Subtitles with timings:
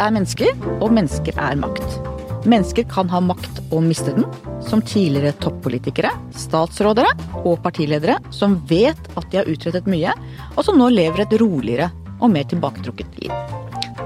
[0.00, 1.98] er mennesker, og mennesker er makt.
[2.46, 4.26] Mennesker kan ha makt og miste den,
[4.62, 7.10] som tidligere toppolitikere, statsrådere
[7.42, 10.14] og partiledere som vet at de har utrettet mye,
[10.54, 13.34] og som nå lever et roligere og mer tilbaketrukket liv.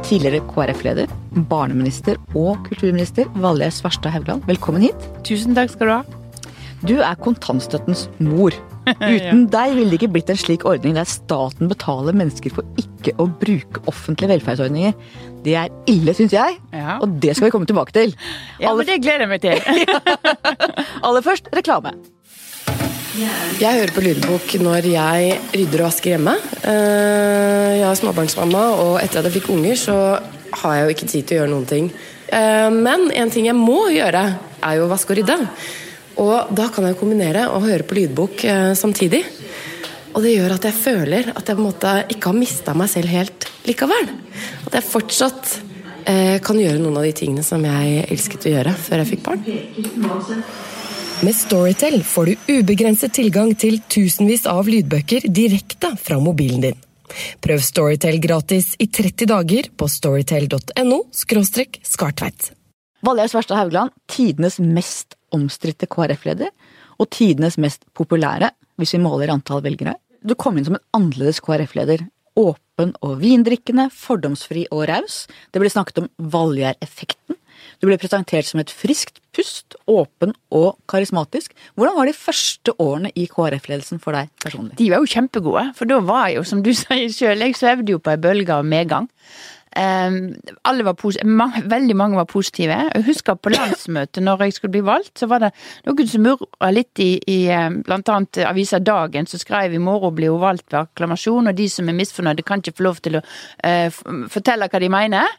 [0.07, 1.13] Tidligere KrF-leder,
[1.51, 5.11] barneminister og kulturminister Valgerd Svarstad Haugland, velkommen hit.
[5.27, 6.03] Tusen takk skal du ha.
[6.81, 8.57] Du er kontantstøttens mor.
[9.15, 13.13] Uten deg ville det ikke blitt en slik ordning der staten betaler mennesker for ikke
[13.21, 14.95] å bruke offentlige velferdsordninger.
[15.45, 16.99] Det er ille, syns jeg, Ja.
[17.01, 18.15] og det skal vi komme tilbake til.
[18.61, 19.61] Ja, men det gleder jeg meg til.
[21.07, 21.95] Aller først reklame.
[23.61, 26.37] Jeg hører på lydbok når jeg rydder og vasker hjemme.
[26.63, 29.97] Eh, Jeg er småbarnsmamma, og etter at jeg fikk unger, så
[30.63, 31.91] har jeg jo ikke tid til å gjøre noen ting.
[32.31, 34.23] Eh, Men en ting jeg må gjøre,
[34.63, 35.39] er jo å vaske og rydde.
[36.21, 39.23] Og da kan jeg kombinere og høre på lydbok eh, samtidig.
[40.11, 42.91] Og det gjør at jeg føler at jeg på en måte ikke har mista meg
[42.93, 44.11] selv helt likevel.
[44.67, 45.55] At jeg fortsatt
[46.05, 49.25] eh, kan gjøre noen av de tingene som jeg elsket å gjøre før jeg fikk
[49.29, 49.47] barn.
[51.21, 56.79] Med Storytel får du ubegrenset tilgang til tusenvis av lydbøker direkte fra mobilen din.
[57.45, 62.53] Prøv Storytel gratis i 30 dager på storytel.no skartveit.
[63.05, 66.53] Valgerd Svarstad Haugland, tidenes mest omstridte KrF-leder,
[67.01, 69.97] og tidenes mest populære, hvis vi måler antall velgere.
[70.21, 72.07] Du kom inn som en annerledes KrF-leder.
[72.41, 75.25] Åpen og vindrikkende, fordomsfri og raus.
[75.53, 77.37] Det ble snakket om Valgjær-effekten.
[77.81, 81.55] Du ble presentert som et friskt pust, åpen og karismatisk.
[81.79, 84.77] Hvordan var de første årene i KrF-ledelsen for deg personlig?
[84.81, 87.97] De var jo kjempegode, for da var jeg jo, som du sier sjøl, jeg svevde
[87.97, 89.09] jo på ei bølge av medgang.
[89.77, 90.97] Alle var
[91.71, 92.75] veldig mange var positive.
[92.95, 95.53] Jeg husker på landsmøtet når jeg skulle bli valgt, så var det
[95.87, 97.69] noen som murra litt i, i bl.a.
[97.87, 101.69] blant annet avisa Dagen, som skrev i morgen blir hun valgt ved akklamasjon, og de
[101.71, 104.01] som er misfornøyde kan ikke få lov til å uh,
[104.33, 105.39] fortelle hva de mener.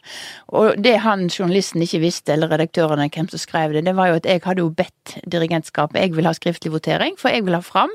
[0.52, 4.20] Og det han journalisten ikke visste, eller redaktørene, hvem som skrev det, det var jo
[4.20, 7.64] at jeg hadde jo bedt dirigentskapet, jeg vil ha skriftlig votering, for jeg vil ha
[7.64, 7.92] fram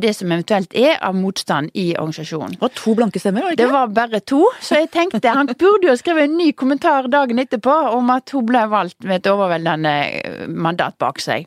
[0.00, 2.56] det som eventuelt er av motstand i organisasjonen.
[2.56, 5.50] Det var to blanke stemmer, var det Det var bare to, så jeg tenkte han
[5.52, 9.30] burde jo skrive en ny kommentar dagen etterpå om at hun ble valgt med et
[9.30, 11.46] overveldende eh, mandat bak seg.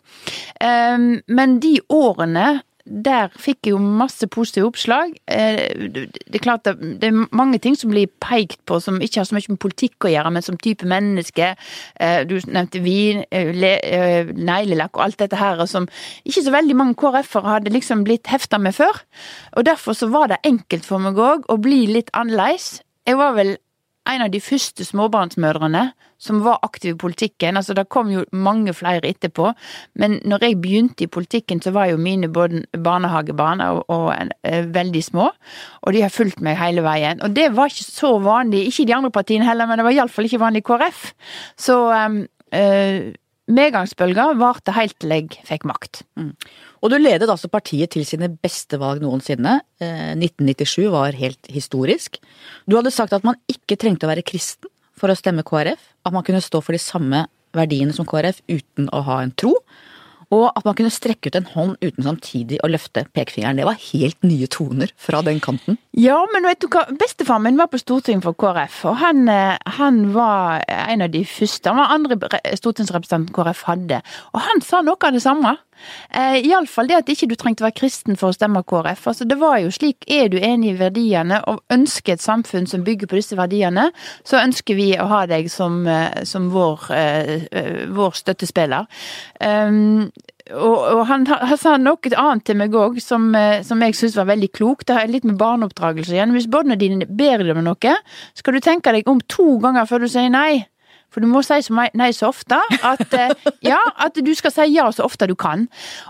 [0.62, 5.14] Ehm, Men de årene der fikk jeg jo masse positive oppslag.
[5.28, 9.22] Eh, Det er klart at det er mange ting som blir pekt på som ikke
[9.22, 11.56] har så mye med politikk å gjøre, men som type menneske.
[12.00, 15.88] Eh, Du nevnte vin, eh, neglelakk og alt dette her, som
[16.26, 19.02] ikke så veldig mange KrF-ere hadde liksom blitt hefta med før.
[19.56, 22.82] Og derfor så var det enkelt for meg òg å bli litt annerledes.
[23.08, 23.58] Jeg var vel
[24.10, 25.84] en av de første småbarnsmødrene
[26.24, 27.58] som var aktiv i politikken.
[27.60, 29.52] Altså, det kom jo mange flere etterpå,
[30.00, 34.12] men når jeg begynte i politikken, så var jo mine både barnehagebarn og, og
[34.44, 35.30] eh, veldig små,
[35.82, 37.24] og de har fulgt meg hele veien.
[37.24, 39.98] Og det var ikke så vanlig, ikke i de andre partiene heller, men det var
[39.98, 41.04] iallfall ikke vanlig i KrF.
[41.60, 42.22] Så um,
[42.56, 43.12] eh,
[43.52, 46.06] medgangsbølga varte helt til jeg fikk makt.
[46.84, 49.62] Og du ledet altså partiet til sine beste valg noensinne.
[49.80, 52.20] Eh, 1997 var helt historisk.
[52.68, 54.68] Du hadde sagt at man ikke trengte å være kristen
[55.00, 55.80] for å stemme KrF.
[56.04, 59.56] At man kunne stå for de samme verdiene som KrF uten å ha en tro.
[60.34, 63.60] Og at man kunne strekke ut en hånd uten samtidig å løfte pekefingeren.
[63.60, 65.78] Det var helt nye toner fra den kanten.
[66.00, 69.60] Ja, men vet du hva, bestefaren min var på Stortinget for KrF, og han, eh,
[69.78, 71.70] han var en av de første.
[71.70, 74.02] Han var andre stortingsrepresentant stortingsrepresentanten KrF hadde,
[74.34, 75.58] og han sa noe av det samme.
[76.14, 79.08] Eh, Iallfall det at ikke du trengte å være kristen for å stemme KrF.
[79.12, 82.86] Altså, det var jo slik, er du enig i verdiene og ønsker et samfunn som
[82.86, 83.90] bygger på disse verdiene,
[84.28, 88.88] så ønsker vi å ha deg som, eh, som vår, eh, eh, vår støttespiller.
[89.40, 90.12] Um,
[90.52, 93.30] og, og han, han sa noe annet til meg òg, som,
[93.64, 94.90] som jeg syns var veldig klokt.
[94.90, 96.36] Det har litt med barneoppdragelse igjen.
[96.36, 97.96] Hvis barna dine ber deg om noe,
[98.36, 100.66] skal du tenke deg om to ganger før du sier nei.
[101.14, 101.60] For du må si
[101.94, 103.34] nei så ofte at eh,
[103.72, 105.68] ja, at du skal si ja så ofte du kan.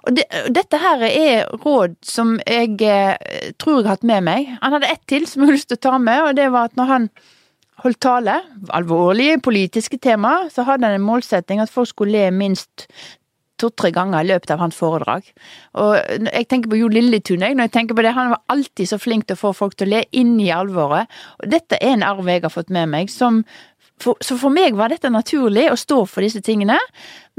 [0.07, 4.53] Og det, dette her er råd som jeg eh, tror jeg har hatt med meg.
[4.63, 6.71] Han hadde ett til som jeg har lyst til å ta med, og det var
[6.71, 7.09] at når han
[7.83, 8.37] holdt tale,
[8.71, 12.87] alvorlige politiske tema, så hadde han en målsetting at folk skulle le minst
[13.61, 15.27] to-tre ganger i løpet av hans foredrag.
[15.79, 15.93] Og
[16.25, 18.15] jeg tenker på Jo Lilletun, jeg, når jeg tenker på det.
[18.15, 21.11] Han var alltid så flink til å få folk til å le inn i alvoret.
[21.41, 23.43] Og dette er en arv jeg har fått med meg, som
[24.01, 26.79] for, så for meg var dette naturlig å stå for disse tingene,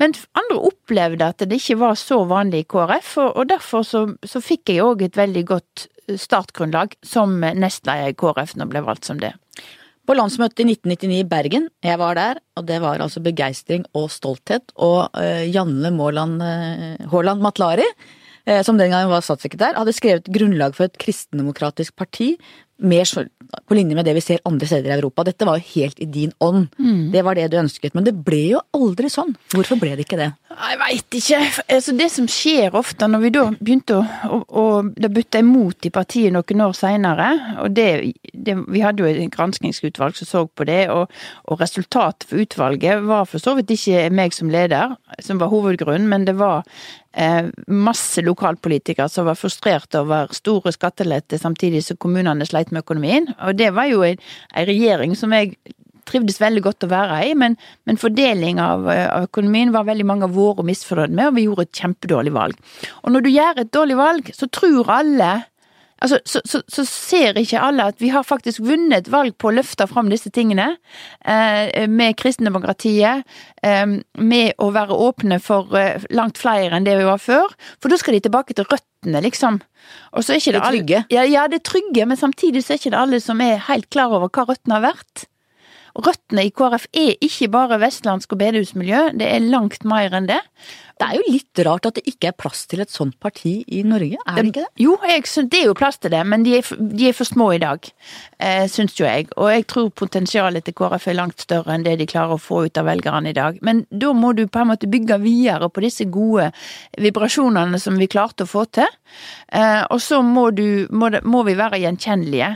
[0.00, 4.04] men andre opplevde at det ikke var så vanlig i KrF, og, og derfor så,
[4.24, 5.88] så fikk jeg òg et veldig godt
[6.20, 9.34] startgrunnlag som nestleder i KrF når jeg ble valgt som det.
[10.04, 14.10] På landsmøtet i 1999 i Bergen, jeg var der, og det var altså begeistring og
[14.12, 14.74] stolthet.
[14.76, 17.86] Og uh, Janne Måland, uh, Haaland Matlari,
[18.44, 22.34] uh, som den gangen var statssekretær, hadde skrevet grunnlag for et kristendemokratisk parti.
[23.08, 23.30] Så-
[23.66, 25.24] på linje med det vi ser andre steder i Europa.
[25.26, 26.68] Dette var jo helt i din ånd.
[26.78, 27.10] Mm.
[27.14, 27.94] Det var det du ønsket.
[27.96, 29.34] Men det ble jo aldri sånn.
[29.54, 30.32] Hvorfor ble det ikke det?
[30.54, 31.38] Jeg veit ikke.
[31.72, 35.92] Altså, det som skjer ofte når vi da begynte å, å, det bytte imot i
[35.94, 37.28] partiet noen år seinere,
[37.62, 41.10] og Vi hadde jo et granskingsutvalg som så på det, og,
[41.50, 46.08] og resultatet for utvalget var for så vidt ikke meg som leder, som var hovedgrunnen,
[46.08, 46.64] men det var
[47.12, 53.30] eh, masse lokalpolitikere som var frustrert over store skatteletter samtidig som kommunene sleit med økonomien.
[53.46, 54.16] Og det var jo ei
[54.54, 55.56] regjering som jeg
[56.08, 57.56] trivdes veldig godt å være i, men,
[57.88, 61.66] men fordeling av, av, økonomien var veldig mange av våre misfornøyd med, og vi gjorde
[61.68, 62.62] et kjempedårlig valg.
[63.02, 65.32] Og når du gjør et dårlig valg, så tror alle
[66.04, 69.54] Altså, så, så, så, ser ikke alle at vi har faktisk vunnet valg på å
[69.56, 70.74] løfte fram disse tingene.
[71.24, 73.24] Eh, med kristendemokratiet.
[73.64, 73.84] Eh,
[74.20, 77.54] med å være åpne for eh, langt flere enn det vi var før.
[77.80, 79.62] For da skal de tilbake til røttene, liksom.
[80.12, 81.04] Og så er ikke det, det trygge.
[81.04, 83.62] Alle, ja, ja, det er trygge, men samtidig så er ikke det alle som er
[83.70, 85.28] helt klar over hva røttene har vært.
[85.94, 90.40] Røttene i KrF er ikke bare vestlandsk og bedehusmiljø, det er langt mer enn det.
[90.98, 93.80] Det er jo litt rart at det ikke er plass til et sånt parti i
[93.86, 94.82] Norge, er det, ikke det?
[94.82, 97.26] Jo, jeg synes det er jo plass til det, men de er, de er for
[97.26, 97.90] små i dag,
[98.38, 99.26] eh, syns jo jeg.
[99.34, 102.64] Og jeg tror potensialet til KrF er langt større enn det de klarer å få
[102.66, 103.58] ut av velgerne i dag.
[103.66, 106.50] Men da må du på en måte bygge videre på disse gode
[106.98, 108.90] vibrasjonene som vi klarte å få til.
[109.50, 112.54] Eh, og så må, du, må, det, må vi være gjenkjennelige.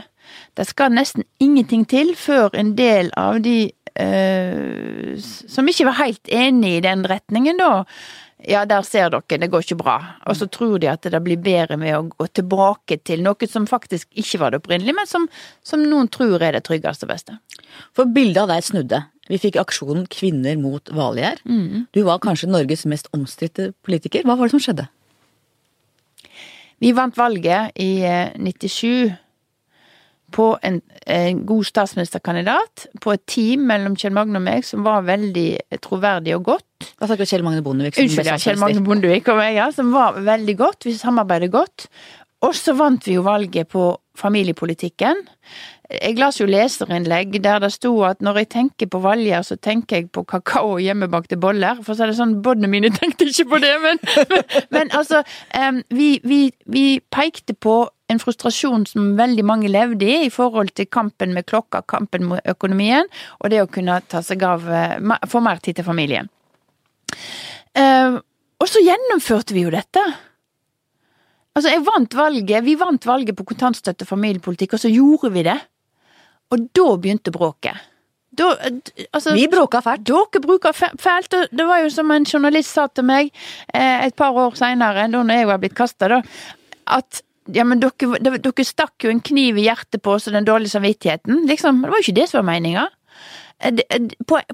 [0.59, 6.31] Det skal nesten ingenting til før en del av de eh, som ikke var helt
[6.35, 7.85] enig i den retningen, da.
[8.47, 9.95] Ja, der ser dere, det går ikke bra.
[10.27, 13.67] Og så tror de at det blir bedre med å gå tilbake til noe som
[13.67, 15.29] faktisk ikke var det opprinnelige, men som,
[15.63, 17.39] som noen tror er det tryggeste og beste.
[17.95, 19.01] For bildet av deg snudde.
[19.29, 21.43] Vi fikk aksjonen Kvinner mot Valgjerd.
[21.47, 21.87] Mm.
[21.95, 24.23] Du var kanskje Norges mest omstridte politiker.
[24.25, 24.87] Hva var det som skjedde?
[26.79, 27.91] Vi vant valget i
[28.39, 29.17] 97 eh,
[30.35, 30.79] på en,
[31.09, 35.49] en, god statsministerkandidat, på et team mellom Kjell Magne og meg som var veldig
[35.83, 36.89] troverdig og godt.
[36.99, 39.91] Hva snakker Kjell Magne Bondevik som Unnskyld, ja, Kjell Magne Bondevik og meg, ja, som
[39.95, 40.87] var veldig godt.
[40.87, 41.89] Vi samarbeidet godt.
[42.45, 45.25] Og så vant vi jo valget på familiepolitikken.
[45.89, 49.99] Jeg las jo leserinnlegg der det sto at når jeg tenker på Valgerd, så tenker
[49.99, 51.81] jeg på kakao og hjemmebakte boller.
[51.83, 54.43] For så er det sånn, båndene mine tenkte ikke på det, men, men,
[54.75, 55.23] men altså
[55.89, 60.89] vi, vi, vi pekte på en frustrasjon som veldig mange levde i i forhold til
[60.89, 63.09] kampen med klokka, kampen med økonomien,
[63.39, 64.97] og det å kunne ta seg av eh,
[65.29, 66.29] Få mer tid til familien.
[67.77, 68.17] Uh,
[68.59, 70.01] og så gjennomførte vi jo dette.
[71.55, 75.45] Altså, jeg vant valget, vi vant valget på kontantstøtte og familiepolitikk, og så gjorde vi
[75.47, 75.57] det.
[76.49, 77.87] Og da begynte bråket.
[78.39, 78.51] Da,
[79.11, 80.05] altså, vi bråka fælt.
[80.07, 81.33] Dere bruker fælt.
[81.33, 83.31] og Det var jo som en journalist sa til meg
[83.73, 86.21] eh, et par år seinere, da jeg var blitt kasta, da,
[86.99, 87.23] at
[87.55, 90.75] ja, men dere, dere, stakk jo en kniv i hjertet på oss og den dårlige
[90.75, 91.45] samvittigheten.
[91.49, 92.85] Liksom, det var jo ikke det som var meninga.
[93.59, 93.81] Eh,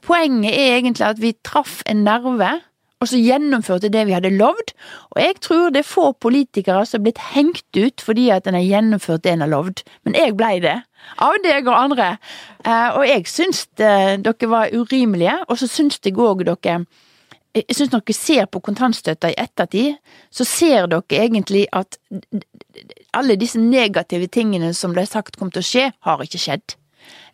[0.05, 2.55] poenget er egentlig at vi traff en nerve,
[3.03, 4.71] og så gjennomførte det vi hadde lovd.
[5.13, 8.55] Og jeg tror det er få politikere som er blitt hengt ut fordi at en
[8.57, 9.83] har gjennomført det en har lovd.
[10.07, 10.77] Men jeg blei det.
[11.21, 12.15] Av deg og andre.
[12.63, 16.85] Eh, og jeg syns dere var urimelige, og så syns jeg òg dere
[17.55, 19.95] jeg syns når dere ser på kontantstøtta i ettertid,
[20.27, 21.95] så ser dere egentlig at
[23.17, 26.75] alle disse negative tingene som ble sagt kom til å skje, har ikke skjedd.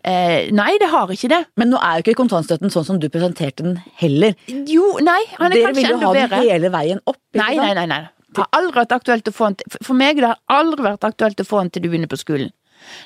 [0.04, 1.44] Eh, nei, det har ikke det.
[1.62, 4.34] Men nå er jo ikke kontantstøtten sånn som du presenterte den heller.
[4.48, 6.16] Jo, nei, han er Dere kanskje enda bedre.
[6.16, 8.02] Dere vil jo ha den hele veien opp, ikke nei, Nei, nei, nei.
[8.32, 11.42] Det har aldri vært aktuelt å få den For meg det har aldri vært aktuelt
[11.44, 12.54] å få den til du begynner på skolen.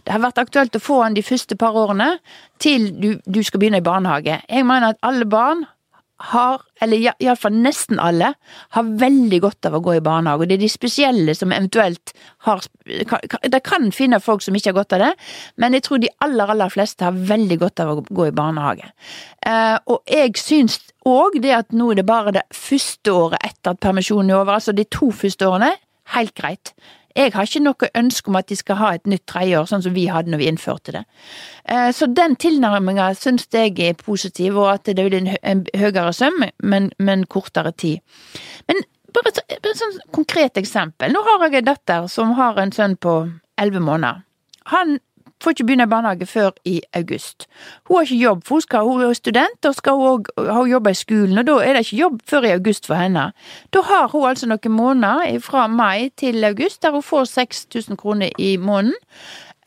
[0.06, 2.12] Det har vært aktuelt å få den de første par årene
[2.64, 4.38] til du, du skal begynne i barnehage.
[4.48, 5.66] Jeg mener at alle barn
[6.32, 8.32] har, eller iallfall nesten alle,
[8.76, 10.46] har veldig godt av å gå i barnehage.
[10.46, 12.14] Og det er de spesielle som eventuelt
[12.48, 15.12] har Det kan finne folk som ikke har godt av det,
[15.58, 18.92] men jeg tror de aller, aller fleste har veldig godt av å gå i barnehage.
[19.46, 23.74] Eh, og jeg syns òg det at nå er det bare det første året etter
[23.74, 25.74] at permisjonen er over, altså de to første årene,
[26.14, 26.76] helt greit.
[27.16, 29.94] Jeg har ikke noe ønske om at de skal ha et nytt tredjeår, sånn som
[29.96, 31.04] vi hadde når vi innførte det.
[31.72, 36.44] Eh, så den tilnærminga syns jeg er positiv, og at det blir en høyere søm,
[36.60, 38.04] men, men kortere tid.
[38.68, 38.84] Men
[39.16, 41.14] bare et sånn konkret eksempel.
[41.14, 43.16] Nå har jeg en datter som har en sønn på
[43.62, 44.24] elleve måneder.
[44.74, 44.98] Han
[45.44, 47.48] får ikke begynne i barnehage før i august.
[47.88, 50.92] Hun har ikke jobb, for hun, skal, hun er student og skal hun ha jobbe
[50.92, 53.32] i skolen, og da er det ikke jobb før i august for henne.
[53.74, 58.30] Da har hun altså noen måneder fra mai til august der hun får 6000 kroner
[58.40, 58.96] i måneden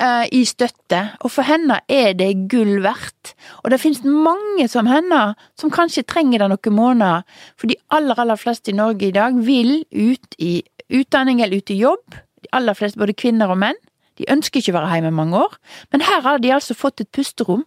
[0.02, 3.34] uh, i støtte, og for henne er det gull verdt.
[3.62, 5.22] Og det finnes mange som henne
[5.58, 7.26] som kanskje trenger det noen måneder,
[7.58, 11.74] for de aller, aller fleste i Norge i dag vil ut i utdanning eller ut
[11.74, 12.18] i jobb.
[12.42, 13.78] De aller fleste, både kvinner og menn.
[14.18, 15.58] De ønsker ikke å være hjemme mange år.
[15.92, 17.64] Men her har de altså fått et pusterom.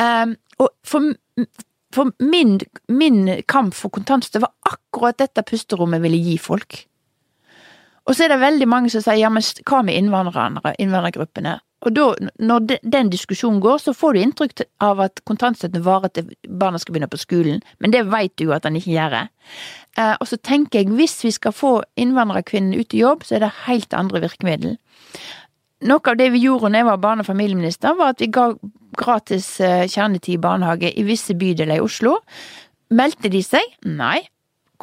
[0.00, 1.12] Um, og for,
[1.94, 6.84] for min, min, kamp for kontantstøtte var akkurat dette pusterommet ville gi folk.
[8.08, 11.60] Og så er det veldig mange som sier ja, men hva med innvandrerne, innvandrergruppene?
[11.82, 16.28] Og da, når den diskusjonen går, så får du inntrykk av at kontantstøtten varer til
[16.46, 19.16] barna skal begynne på skolen, men det vet du jo at den ikke gjør.
[19.98, 23.46] Eh, og så tenker jeg, hvis vi skal få innvandrerkvinnen ut i jobb, så er
[23.46, 24.76] det helt andre virkemiddel.
[25.82, 28.52] Noe av det vi gjorde da jeg var barne- og familieminister, var at vi ga
[28.98, 32.18] gratis eh, kjernetid i barnehage i visse bydeler i Oslo.
[32.92, 33.74] Meldte de seg?
[33.88, 34.20] Nei.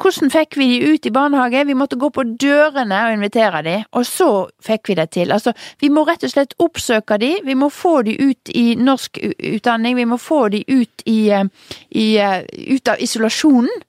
[0.00, 1.66] Hvordan fikk vi de ut i barnehage?
[1.68, 4.30] Vi måtte gå på dørene og invitere de, og så
[4.64, 5.32] fikk vi det til.
[5.32, 9.20] Altså, vi må rett og slett oppsøke de, vi må få de ut i norsk
[9.20, 11.44] utdanning, vi må få de ut i, eh,
[11.90, 12.40] i eh,
[12.74, 13.84] ut av isolasjonen.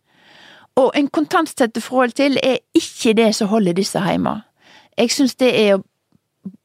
[0.81, 4.41] Og en kontantstøtteforhold til er ikke det som holder disse hjemme.
[4.97, 5.83] Jeg syns det er å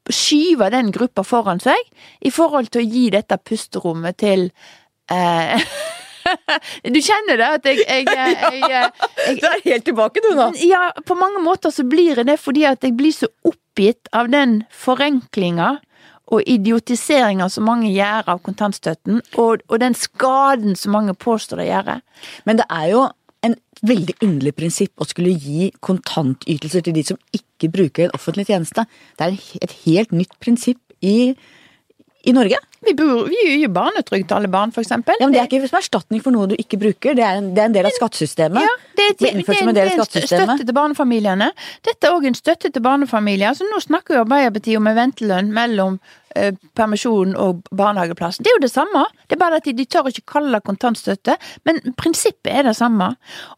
[0.09, 1.77] skyve den gruppa foran seg
[2.25, 4.49] i forhold til å gi dette pusterommet til
[5.11, 5.67] eh,
[6.95, 7.49] Du kjenner det?
[7.59, 10.49] At jeg, jeg, jeg, jeg Du er helt tilbake, du nå.
[10.67, 14.61] Ja, på mange måter så blir det fordi at jeg blir så oppgitt av den
[14.73, 15.77] forenklinga
[16.27, 21.69] og idiotiseringa som mange gjør av kontantstøtten, og, og den skaden som mange påstår de
[21.69, 21.93] gjør.
[22.43, 23.05] Men det er jo
[23.85, 28.87] veldig underlig prinsipp å skulle gi kontantytelser til de som ikke bruker en offentlig tjeneste.
[29.17, 31.33] Det er et helt nytt prinsipp i,
[32.27, 32.59] i Norge.
[32.85, 35.17] Vi, bor, vi gir barnetrygd til alle barn, eksempel.
[35.19, 37.49] Ja, men Det er ikke som erstatning for noe du ikke bruker, det er en,
[37.55, 38.63] det er en del av skattesystemet.
[38.63, 41.49] Ja, det det, en det er en støtte til barnefamiliene.
[41.87, 43.57] Dette er òg en støtte til barnefamilier.
[43.57, 45.99] Så nå snakker jo Arbeiderpartiet om en ventelønn mellom
[46.37, 48.39] eh, permisjon og barnehageplass.
[48.41, 51.37] Det er jo det samme, det er bare at de, tør ikke kalle det kontantstøtte,
[51.67, 53.09] men prinsippet er det samme.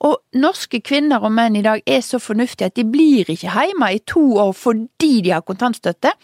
[0.07, 3.91] Og norske kvinner og menn i dag er så fornuftige at de blir ikke hjemme
[3.95, 6.15] i to år fordi de har kontantstøtte,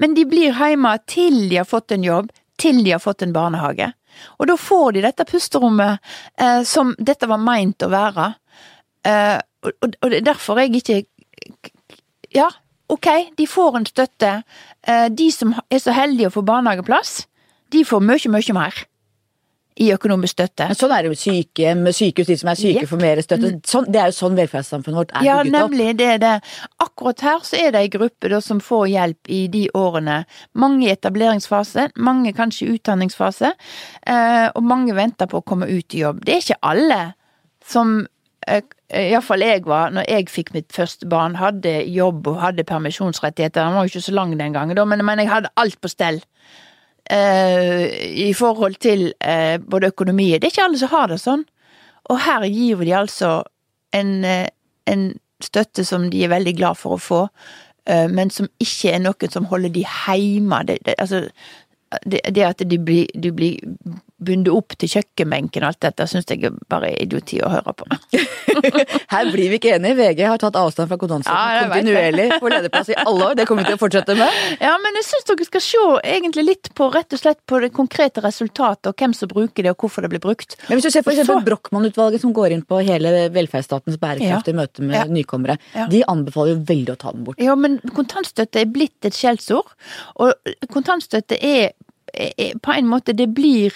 [0.00, 3.34] men de blir hjemme til de har fått en jobb, til de har fått en
[3.34, 3.92] barnehage.
[4.38, 8.32] Og da får de dette pusterommet eh, som dette var meint å være.
[9.08, 11.02] Eh, og, og og derfor er jeg ikke
[12.32, 12.46] Ja,
[12.88, 14.32] ok, de får en støtte.
[14.86, 17.26] Eh, de som er så heldige å få barnehageplass,
[17.72, 18.82] de får mye, mye mer
[19.80, 20.66] i økonomisk støtte.
[20.68, 22.90] Men sånn er det med sykehjem, sykehus, de som er syke yep.
[22.90, 23.52] får mer støtte.
[23.68, 25.72] Sånn, det er jo sånn velferdssamfunnet vårt er Ja, bygget opp.
[25.72, 26.32] nemlig, det er det.
[26.84, 30.18] Akkurat her så er det ei gruppe da, som får hjelp i de årene.
[30.60, 33.54] Mange i etableringsfase, mange kanskje i utdanningsfase,
[34.04, 36.20] eh, og mange venter på å komme ut i jobb.
[36.26, 37.02] Det er ikke alle
[37.64, 38.02] som
[38.48, 43.62] Iallfall jeg var, når jeg fikk mitt første barn, hadde jobb og hadde permisjonsrettigheter.
[43.62, 46.20] Den var jo ikke så lang den gangen, men, jeg hadde alt på stell.
[47.10, 47.86] Eh,
[48.28, 51.42] I forhold til eh, både økonomi Det er ikke alle som har det sånn.
[52.10, 53.32] Og her gir de altså
[53.94, 54.46] en, eh,
[54.86, 55.10] en
[55.42, 57.20] støtte som de er veldig glad for å få,
[57.86, 60.62] eh, men som ikke er noe som holder de hjemme.
[60.66, 61.26] Det, det, altså,
[62.06, 63.58] det, det at de blir, de blir
[64.24, 67.86] bundet opp til kjøkkenbenken og alt dette, syns jeg er bare idioti å høre på.
[69.12, 69.96] Her blir vi ikke enige.
[69.98, 73.36] VG har tatt avstand fra kontantstøtten ja, kontinuerlig på lederplass i alle år.
[73.38, 74.40] Det kommer vi til å fortsette med.
[74.62, 75.84] Ja, men jeg syns dere skal se
[76.16, 79.74] egentlig litt på rett og slett på det konkrete resultatet, og hvem som bruker det,
[79.74, 80.58] og hvorfor det blir brukt.
[80.68, 84.56] Men hvis du ser for eksempel Brochmann-utvalget som går inn på hele velferdsstatens bærekraft i
[84.58, 85.06] møte med Ja.
[85.08, 85.86] nykommere, Ja.
[85.88, 87.40] de anbefaler jo veldig å ta den bort.
[87.40, 89.72] Ja, men kontantstøtte er blitt et skjellsord,
[90.16, 90.34] og
[90.72, 91.72] kontantstøtte er er-
[92.62, 93.72] på en måte det blir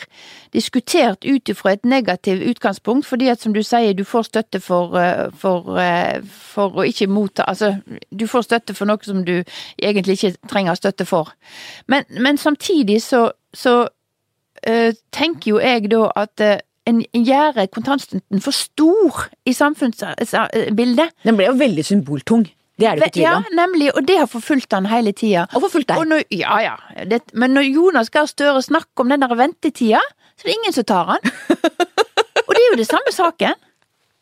[0.53, 4.97] diskutert ut ifra et negativt utgangspunkt, fordi at som du sier, du får støtte for,
[4.99, 7.77] eh, for, eh, for å ikke motta Altså,
[8.11, 9.45] du får støtte for noe som du
[9.83, 11.33] egentlig ikke trenger støtte for.
[11.87, 13.89] Men, men samtidig så, så
[14.63, 21.09] eh, tenker jo jeg da at eh, en gjør kontantstøtten for stor i samfunnsbildet.
[21.25, 22.47] Den ble jo veldig symboltung.
[22.79, 25.47] Det er det ikke tvil Ja, nemlig, og det har forfulgt han hele tida.
[25.57, 25.99] Og forfulgt deg.
[26.03, 26.75] Og når, ja, ja.
[27.09, 30.01] Det, men når Jonas Gahr Støre snakker om den der ventetida,
[30.37, 31.31] så er det ingen som tar han.
[32.47, 33.55] Og det er jo det samme saken.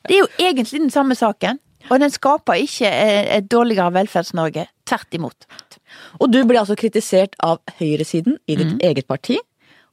[0.08, 1.58] Det er jo egentlig den samme saken.
[1.90, 4.68] Og den skaper ikke eh, et dårligere Velferds-Norge.
[4.88, 5.44] Tvert imot.
[6.22, 8.62] Og du ble altså kritisert av høyresiden i Mm.
[8.62, 9.36] ditt eget parti,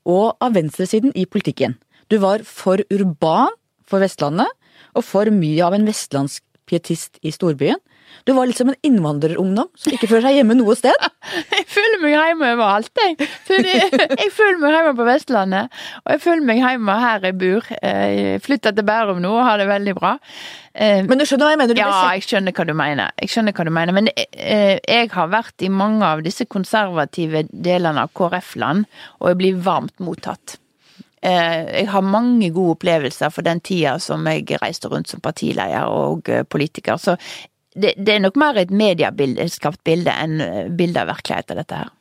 [0.05, 1.75] og av venstresiden i politikken.
[2.09, 3.51] Du var for urban
[3.87, 4.47] for Vestlandet,
[4.95, 7.79] og for mye av en vestlandsk pietist i storbyen.
[8.27, 11.07] Du var litt som en innvandrerungdom som ikke føler seg hjemme noe sted.
[11.57, 13.27] Jeg føler meg hjemme overalt, jeg.
[13.49, 17.67] Jeg føler meg hjemme på Vestlandet, og jeg føler meg hjemme her jeg bor.
[17.77, 20.15] Jeg flytta til Bærum nå og har det veldig bra.
[20.73, 21.77] Eh, Men du skjønner hva jeg mener?
[21.77, 23.13] Du Ja, jeg skjønner hva du mener.
[23.21, 23.95] Jeg skjønner hva du mener.
[23.95, 28.89] Men eh, jeg har vært i mange av disse konservative delene av KrF-land,
[29.21, 30.57] og jeg blir varmt mottatt.
[31.21, 35.85] Eh, jeg har mange gode opplevelser for den tida som jeg reiste rundt som partileder
[35.85, 36.97] og eh, politiker.
[36.97, 37.13] Så
[37.75, 41.91] det, det er nok mer et medieskapt bilde enn eh, bilde av virkeligheten, dette her.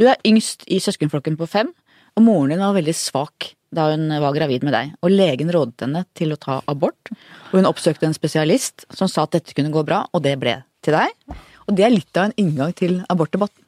[0.00, 1.72] Du er yngst i søskenflokken på fem,
[2.16, 4.92] og moren din var veldig svak da hun var gravid med deg.
[5.04, 7.12] Og legen rådet henne til å ta abort,
[7.50, 10.58] og hun oppsøkte en spesialist som sa at dette kunne gå bra, og det ble
[10.84, 11.36] til deg.
[11.68, 13.61] Og det er litt av en inngang til abortdebatten.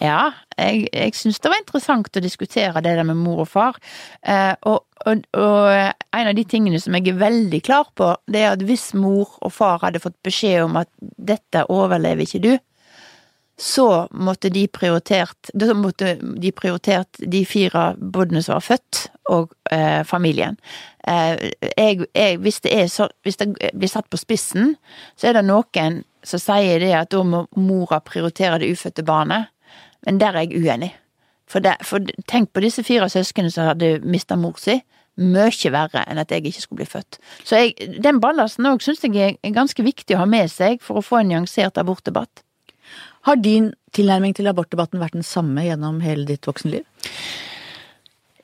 [0.00, 3.80] Ja, jeg, jeg syns det var interessant å diskutere det der med mor og far.
[4.22, 8.44] Eh, og, og, og, en av de tingene som jeg er veldig klar på, det
[8.44, 12.54] er at hvis mor og far hadde fått beskjed om at dette overlever ikke du,
[13.58, 20.02] så måtte de prioritert måtte de prioritert de fire bodene som var født, og eh,
[20.04, 20.58] familien.
[21.08, 24.74] Eh, jeg, jeg, hvis, det er så, hvis det blir satt på spissen,
[25.16, 29.53] så er det noen som sier det at da må mora prioritere det ufødte barnet.
[30.06, 30.92] Men der er jeg uenig.
[31.50, 34.78] For, det, for tenk på disse fire søsknene som hadde mista mor si.
[35.20, 37.20] Mye verre enn at jeg ikke skulle bli født.
[37.46, 40.98] Så jeg, den ballasten òg syns jeg er ganske viktig å ha med seg for
[40.98, 42.42] å få en nyansert abortdebatt.
[43.28, 46.82] Har din tilnærming til abortdebatten vært den samme gjennom hele ditt voksenliv?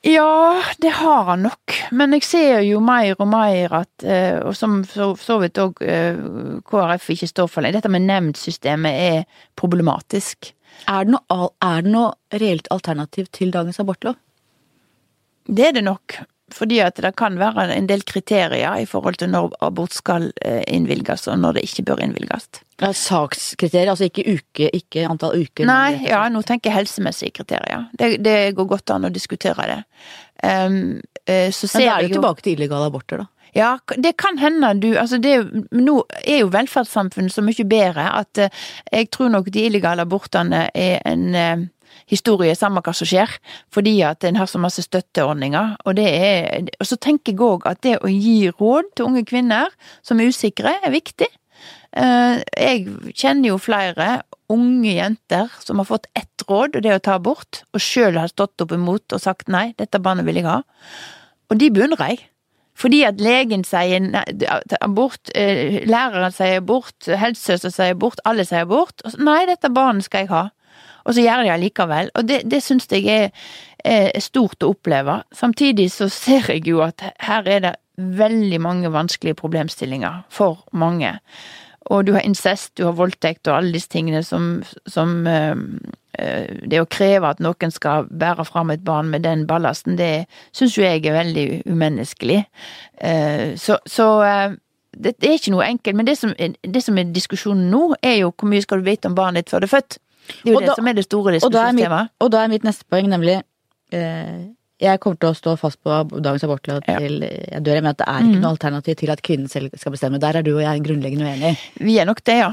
[0.01, 1.75] Ja, det har han nok.
[1.91, 5.83] Men jeg ser jo mer og mer at, eh, og som så, så vidt òg
[5.85, 6.17] eh,
[6.65, 10.55] KrF ikke står for, dette med nemndsystemet er problematisk.
[10.89, 14.17] Er det, noe, er det noe reelt alternativ til dagens abortlov?
[15.45, 16.21] Det er det nok.
[16.51, 20.59] Fordi at det kan være en del kriterier i forhold til når abort skal eh,
[20.67, 22.49] innvilges, og når det ikke bør innvilges.
[22.81, 25.67] Ja, sakskriterier, altså ikke uke, ikke antall uker?
[25.69, 27.87] Nei, ja, nå tenker jeg helsemessige kriterier.
[27.95, 29.79] Det, det går godt an å diskutere det.
[30.43, 33.40] Um, så ser Men da er det jo tilbake til illegale aborter, da?
[33.55, 35.35] Ja, det kan hende du Altså, det,
[35.75, 40.69] nå er jo velferdssamfunnet så mye bedre at uh, jeg tror nok de illegale abortene
[40.75, 41.67] er en uh,
[42.11, 43.31] historie, samme hva som skjer,
[43.73, 45.75] fordi at en har så masse støtteordninger.
[45.85, 49.25] Og, det er, og så tenker jeg òg at det å gi råd til unge
[49.27, 49.71] kvinner
[50.05, 51.29] som er usikre, er viktig.
[51.91, 56.99] Eh, jeg kjenner jo flere unge jenter som har fått ett råd, og det er
[56.99, 60.41] å ta abort, og sjøl har stått opp imot og sagt nei, dette barnet vil
[60.41, 60.61] jeg ha.
[61.51, 62.25] Og de beundrer jeg.
[62.77, 63.99] Fordi at legen sier
[64.81, 69.03] abort, eh, læreren sier abort, helsesøster sier abort, alle sier abort.
[69.19, 70.47] Nei, dette barnet skal jeg ha
[71.05, 72.11] og så gjør de allikevel.
[72.17, 73.31] Og det, det syns jeg er,
[73.85, 75.21] er, stort å oppleve.
[75.35, 81.15] Samtidig så ser jeg jo at her er det veldig mange vanskelige problemstillinger for mange.
[81.91, 85.57] Og du har incest, du har voldtekt og alle disse tingene som, som uh,
[86.71, 90.75] Det å kreve at noen skal bære fram et barn med den ballasten, det syns
[90.77, 92.43] jo jeg er veldig umenneskelig.
[93.01, 94.59] Uh, så, så uh,
[94.97, 95.97] det, er ikke noe enkelt.
[95.97, 99.11] Men det som, det som, er diskusjonen nå, er jo hvor mye skal du vite
[99.11, 99.99] om barnet ditt før det er født?
[100.31, 102.15] Det er jo og det da, som er det store diskusjonstemaet.
[102.21, 103.39] Og da er mitt neste poeng nemlig
[103.95, 104.41] eh,
[104.81, 106.99] Jeg kommer til å stå fast på dagens abortlov ja.
[107.01, 107.79] jeg dør.
[107.81, 108.43] Mener at det er ikke mm.
[108.43, 110.21] noe alternativ til at kvinnen selv skal bestemme.
[110.21, 111.55] Der er du og jeg grunnleggende uenige.
[111.81, 112.51] Vi er nok det, ja.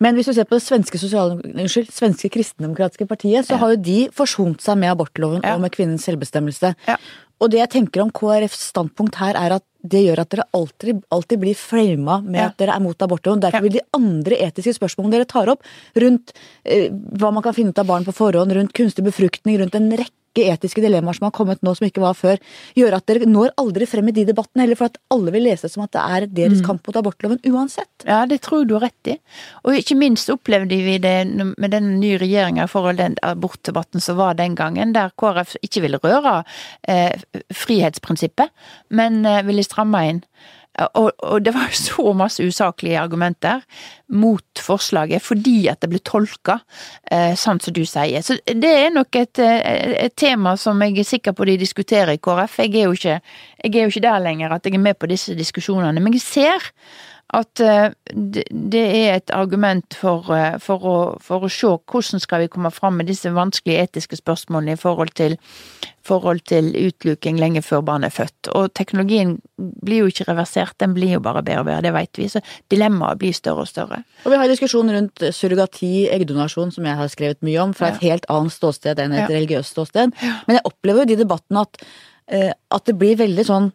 [0.00, 3.62] Men hvis du ser på det svenske, unnskyld, svenske kristendemokratiske partiet, så ja.
[3.62, 5.56] har jo de forsont seg med abortloven ja.
[5.56, 6.72] og med kvinnens selvbestemmelse.
[6.88, 6.96] Ja.
[7.40, 10.98] Og det jeg tenker om KrFs standpunkt her, er at det gjør at dere alltid,
[11.08, 13.40] alltid blir frama med at dere er mot abortloven.
[13.40, 15.64] Derfor vil de andre etiske spørsmålene dere tar opp,
[16.04, 16.34] rundt
[16.68, 19.88] eh, hva man kan finne ut av barn på forhånd, rundt kunstig befruktning, rundt en
[19.96, 22.38] rekke etiske dilemmaer som har kommet nå som ikke var før,
[22.78, 25.66] gjør at dere når aldri frem i de debattene heller, for at alle vil lese
[25.66, 26.66] det som at det er deres mm.
[26.68, 27.90] kamp mot abortloven uansett.
[28.06, 29.16] Ja, det tror du har rett i.
[29.64, 34.04] Og ikke minst opplevde vi det med den nye regjeringa i forhold til den abortdebatten
[34.04, 36.40] som var den gangen, der KrF ikke ville røre
[36.88, 37.18] eh,
[37.54, 38.54] frihetsprinsippet,
[38.94, 40.24] men eh, ville stramme inn.
[40.80, 43.60] Og, og, det var så masse usaklige argumenter
[44.08, 46.58] mot forslaget fordi at det ble tolka
[47.10, 48.24] eh, sånn som du sier.
[48.24, 52.16] Så det er nok et, eh, et, tema som jeg er sikker på de diskuterer
[52.16, 52.58] i KrF.
[52.64, 53.20] Jeg er, ikke,
[53.64, 56.00] jeg er jo ikke der lenger at jeg er med på disse diskusjonene.
[56.00, 56.70] Men jeg ser
[57.36, 57.92] at eh,
[58.72, 62.72] det er et argument for, eh, for, å, for, å, se hvordan skal vi komme
[62.74, 65.36] fram med disse vanskelige etiske spørsmålene i forhold til,
[66.06, 68.50] forhold til utluking lenge før barnet er født.
[68.58, 72.22] Og teknologien blir jo ikke reversert, den blir jo bare bedre og bedre, det vet
[72.22, 72.28] vi.
[72.34, 74.02] Så dilemmaet blir større og større.
[74.24, 77.92] Og vi har en diskusjon rundt surrogati, eggdonasjon, som jeg har skrevet mye om, fra
[77.92, 78.10] et ja.
[78.10, 79.32] helt annet ståsted enn et ja.
[79.36, 80.16] religiøst ståsted.
[80.48, 81.84] Men jeg opplever jo de debattene at,
[82.26, 83.70] eh, at det blir veldig sånn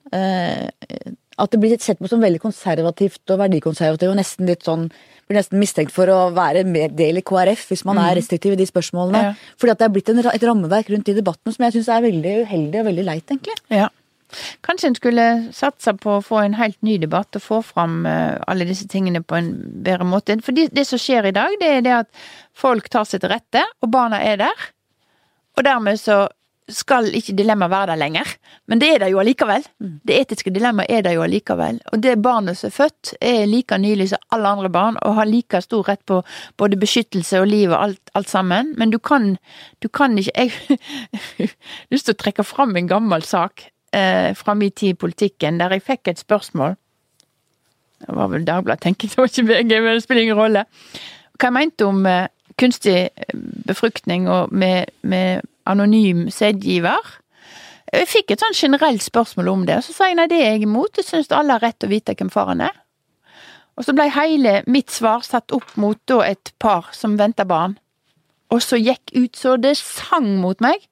[1.36, 4.88] at det blir sett på som veldig konservativt og verdikonservativt og nesten litt sånn
[5.26, 8.18] blir nesten mistenkt for å være mer del i KrF hvis man er mm.
[8.20, 9.22] restriktiv i de spørsmålene.
[9.26, 9.54] Ja.
[9.60, 12.06] Fordi at det er blitt en, et rammeverk rundt de debattene som jeg syns er
[12.06, 13.58] veldig uheldig og veldig leit, egentlig.
[13.74, 13.90] Ja.
[14.66, 18.38] Kanskje en skulle satse på å få en helt ny debatt og få fram uh,
[18.50, 19.52] alle disse tingene på en
[19.86, 20.38] bedre måte.
[20.46, 22.26] For det, det som skjer i dag, det er det at
[22.58, 24.66] folk tar seg til rette, og barna er der.
[25.56, 26.26] Og dermed så
[26.72, 28.30] skal ikke dilemmaet være der lenger.
[28.68, 29.66] Men det er det jo allikevel.
[29.80, 31.80] Det etiske dilemmaet er det jo allikevel.
[31.94, 35.30] Og det barnet som er født, er like nylig som alle andre barn, og har
[35.30, 36.22] like stor rett på
[36.58, 38.74] både beskyttelse og liv og alt, alt sammen.
[38.78, 39.38] Men du kan,
[39.82, 41.52] du kan ikke Jeg har
[41.92, 45.78] lyst til å trekke fram en gammel sak eh, fra min tid i politikken, der
[45.78, 46.76] jeg fikk et spørsmål.
[48.06, 50.66] Det var vel Dagbladet, tenker jeg, det var ikke VG, men det spiller ingen rolle.
[51.38, 53.10] Hva jeg mente om eh, kunstig
[53.68, 57.14] befruktning og med, med anonym sædgiver.
[57.94, 60.56] Jeg fikk et sånn generelt spørsmål om det, og så sa jeg nei, det er
[60.56, 62.76] jeg imot, jeg syns alle har rett til å vite hvem faren er.
[63.76, 67.78] Og så ble hele mitt svar satt opp mot da et par som venta barn,
[68.54, 70.84] og så gikk ut så det sang mot meg.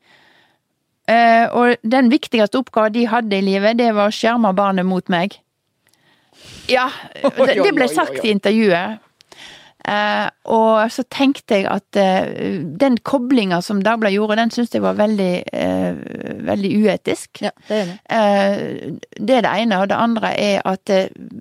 [1.11, 5.09] Eh, og den viktigste oppgaven de hadde i livet, det var å skjerme barnet mot
[5.11, 5.35] meg.
[6.71, 6.89] Ja,
[7.21, 9.01] det, det ble sagt i intervjuet.
[9.83, 14.83] Eh, og så tenkte jeg at eh, den koblinga som Dagbladet gjorde, den syns jeg
[14.85, 15.97] var veldig, eh,
[16.47, 17.41] veldig uetisk.
[17.43, 17.97] Ja, det er det.
[18.15, 19.81] Eh, det er det ene.
[19.83, 20.93] Og det andre er at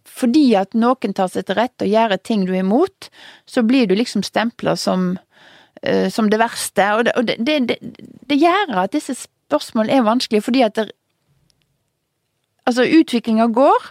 [0.09, 3.11] fordi at noen tar seg til rette og gjør ting du er imot,
[3.47, 5.15] så blir du liksom stempla som,
[6.11, 6.89] som det verste.
[6.97, 10.83] Og det, og det, det, gjør at disse spørsmålene er vanskelige, fordi at
[12.63, 13.89] Altså, utviklinga går.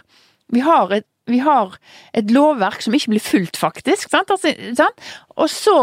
[0.48, 1.78] Vi har et vi har
[2.16, 4.12] et lovverk som ikke blir fulgt, faktisk.
[4.12, 4.30] Sant?
[4.32, 5.08] Altså, sant?
[5.36, 5.76] Og så,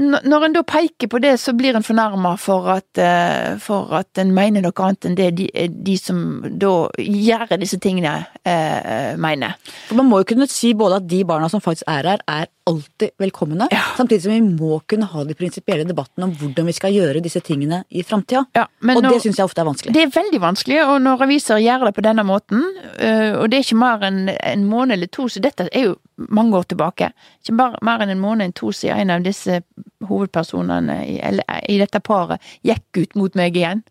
[0.00, 4.20] når en da peker på det, så blir en fornærma for at, eh, for at
[4.22, 9.58] en mener noe annet enn det de, de som da gjør disse tingene, eh, mener.
[9.88, 12.48] For Man må jo kunne si både at de barna som faktisk er her, er
[12.70, 13.68] alltid velkomne.
[13.72, 13.82] Ja.
[13.96, 17.42] Samtidig som vi må kunne ha de prinsipielle debattene om hvordan vi skal gjøre disse
[17.44, 18.44] tingene i framtida.
[18.56, 19.94] Ja, Og når, det syns jeg ofte er vanskelig.
[19.96, 23.58] Det er veldig vanskelig, og når aviser gjør det på denne måten, øh, og det
[23.58, 27.12] er ikke mer enn en måned eller to, så dette er jo mange år tilbake,
[27.40, 29.60] ikke bare mer enn en måned eller to siden en av disse
[30.08, 33.82] hovedpersonene i, eller, i dette paret gikk ut mot meg igjen.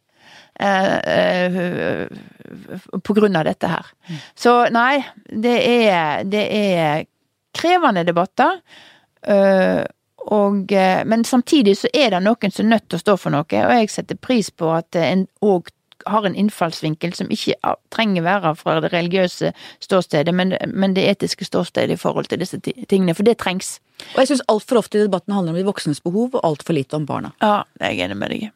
[0.59, 2.07] eh, eh,
[3.03, 3.85] på grunn av dette her.
[4.35, 4.99] Så nei,
[5.31, 5.55] det
[5.87, 7.05] er, det er
[7.55, 8.59] krevende debatter.
[9.23, 9.83] Eh,
[10.29, 13.33] og, eh, men samtidig så er det noen som er nødt til å stå for
[13.33, 15.71] noe, og jeg setter pris på at en òg
[16.07, 17.57] har en innfallsvinkel som ikke
[17.93, 22.59] trenger være fra det religiøse ståstedet, men, men det etiske ståstedet i forhold til disse
[22.61, 23.77] tingene, for det trengs.
[24.13, 26.99] Og jeg syns altfor ofte i debatten handler om de voksnes behov, og altfor lite
[26.99, 27.33] om barna.
[27.43, 28.49] Ja, jeg er enig med deg.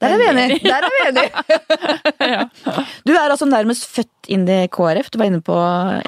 [0.00, 0.60] Der er vi enige!
[0.64, 1.30] Der er vi enige.
[3.06, 5.10] Du er altså nærmest født inn i KrF.
[5.12, 5.56] Du var inne på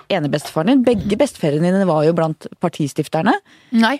[0.09, 0.85] enebestefaren din.
[0.87, 3.35] Begge besteforeldrene dine var jo blant partistifterne.
[3.77, 3.99] Nei,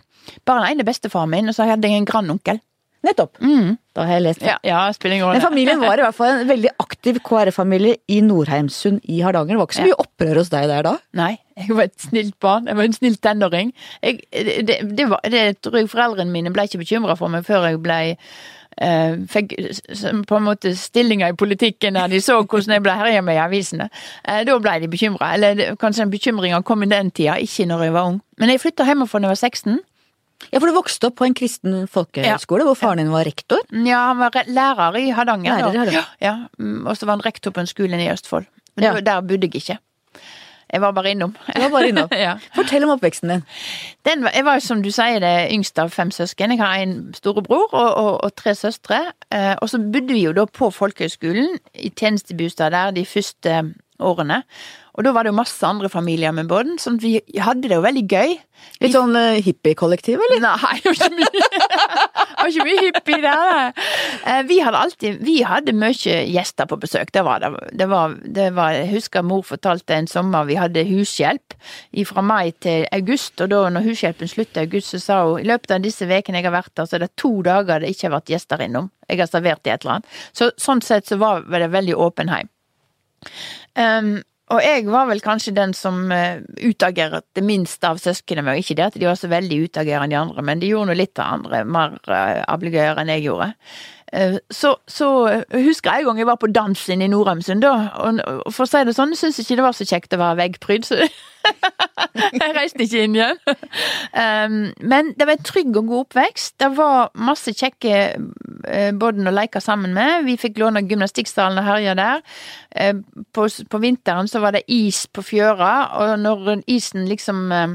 [0.49, 2.63] bare den ene bestefaren min, og så hadde jeg en grandonkel.
[3.03, 3.41] Nettopp.
[3.43, 3.77] Mm.
[3.97, 4.47] Da har jeg lest det.
[4.47, 8.21] Ja, ja, spiller ingen Men familien var i hvert fall en veldig aktiv KrF-familie i
[8.25, 9.57] Nordheimsund i Hardanger.
[9.57, 10.95] Det var ikke så mye opprør hos deg der da?
[11.19, 12.71] Nei, jeg var et snilt barn.
[12.71, 13.75] Jeg var en snill tenåring.
[14.03, 17.69] Jeg, det, det, var, det tror jeg foreldrene mine ble ikke bekymra for meg før
[17.69, 19.55] jeg ble eh, Fikk
[20.31, 23.45] på en måte stillinger i politikken der de så hvordan jeg ble herja med i
[23.45, 23.91] avisene.
[24.25, 25.35] Eh, da ble de bekymra.
[25.37, 28.21] Eller kanskje bekymringa kom i den tida, ikke når jeg var ung.
[28.39, 29.83] Men jeg flytta hjemmefra da jeg var 16.
[30.51, 33.63] Ja, for du vokste opp på en kristen folkehøyskole hvor faren din var rektor.
[33.71, 35.63] Ja, han var lærer i Hardanger.
[35.73, 36.05] Lærer da.
[36.21, 38.49] Ja, mm, og så var han rektor på en skole i Østfold.
[38.77, 39.01] Men Ja.
[39.01, 39.79] der bodde jeg ikke.
[40.73, 41.35] Jeg var bare innom.
[41.53, 42.09] Var bare innom.
[42.27, 42.39] ja.
[42.57, 43.43] Fortell om oppveksten din.
[44.09, 46.55] Den var, jeg var jo som du sier det yngste av fem søsken.
[46.55, 49.03] Jeg har en storebror og, og, og tre søstre.
[49.29, 53.59] Eh, og så bodde vi jo da på folkehøgskolen i tjenestebostad der de første
[54.01, 54.43] årene.
[54.93, 57.79] Og da var det jo masse andre familier med båten, sånn at vi hadde det
[57.79, 58.35] jo veldig gøy.
[58.83, 60.43] Litt sånn uh, hippie-kollektiv, eller?
[60.45, 61.61] Nei, det var ikke mye,
[62.43, 63.87] var ikke mye hippie der.
[64.29, 67.13] Eh, Vi hadde alltid, vi hadde mye gjester på besøk.
[67.15, 67.51] Det var det.
[67.81, 71.57] det, var, det var, jeg husker mor fortalte en sommer vi hadde hushjelp
[72.11, 73.41] fra mai til august.
[73.41, 76.43] Og da når hushjelpen sluttet i august, så sa hun i løpet av disse ukene
[76.43, 78.91] jeg har vært der, så er det to dager det ikke har vært gjester innom.
[79.09, 80.13] Jeg har servert i et eller annet.
[80.37, 82.53] Så sånn sett så var det veldig åpen heim.
[83.79, 84.21] Um,
[84.53, 88.61] og jeg var vel kanskje den som uh, utagerte minst av søsknene mine.
[88.63, 91.19] Ikke det at de var så veldig utagerende de andre, men de gjorde noe litt
[91.23, 91.99] av andre mer
[92.47, 93.53] ablegøyere enn jeg gjorde.
[94.13, 95.09] Eh, Så, så
[95.53, 97.75] husker jeg en gang jeg var på dans inne i Nordheimsund, da.
[98.05, 98.23] Og,
[98.53, 101.01] for å si det sånn, jeg ikke det var så kjekt å være veggpryd, så
[102.41, 103.41] jeg reiste ikke inn igjen.
[104.13, 106.59] Um, men det var en trygg og god oppvekst.
[106.61, 108.03] Det var masse kjekke
[108.63, 110.23] Bodden båten å leke sammen med.
[110.27, 112.23] Vi fikk låne gymnastikksalen og herja der.
[112.71, 112.95] Eh,
[113.35, 117.75] På, på vinteren så var det is på fjøra, og når isen liksom eh,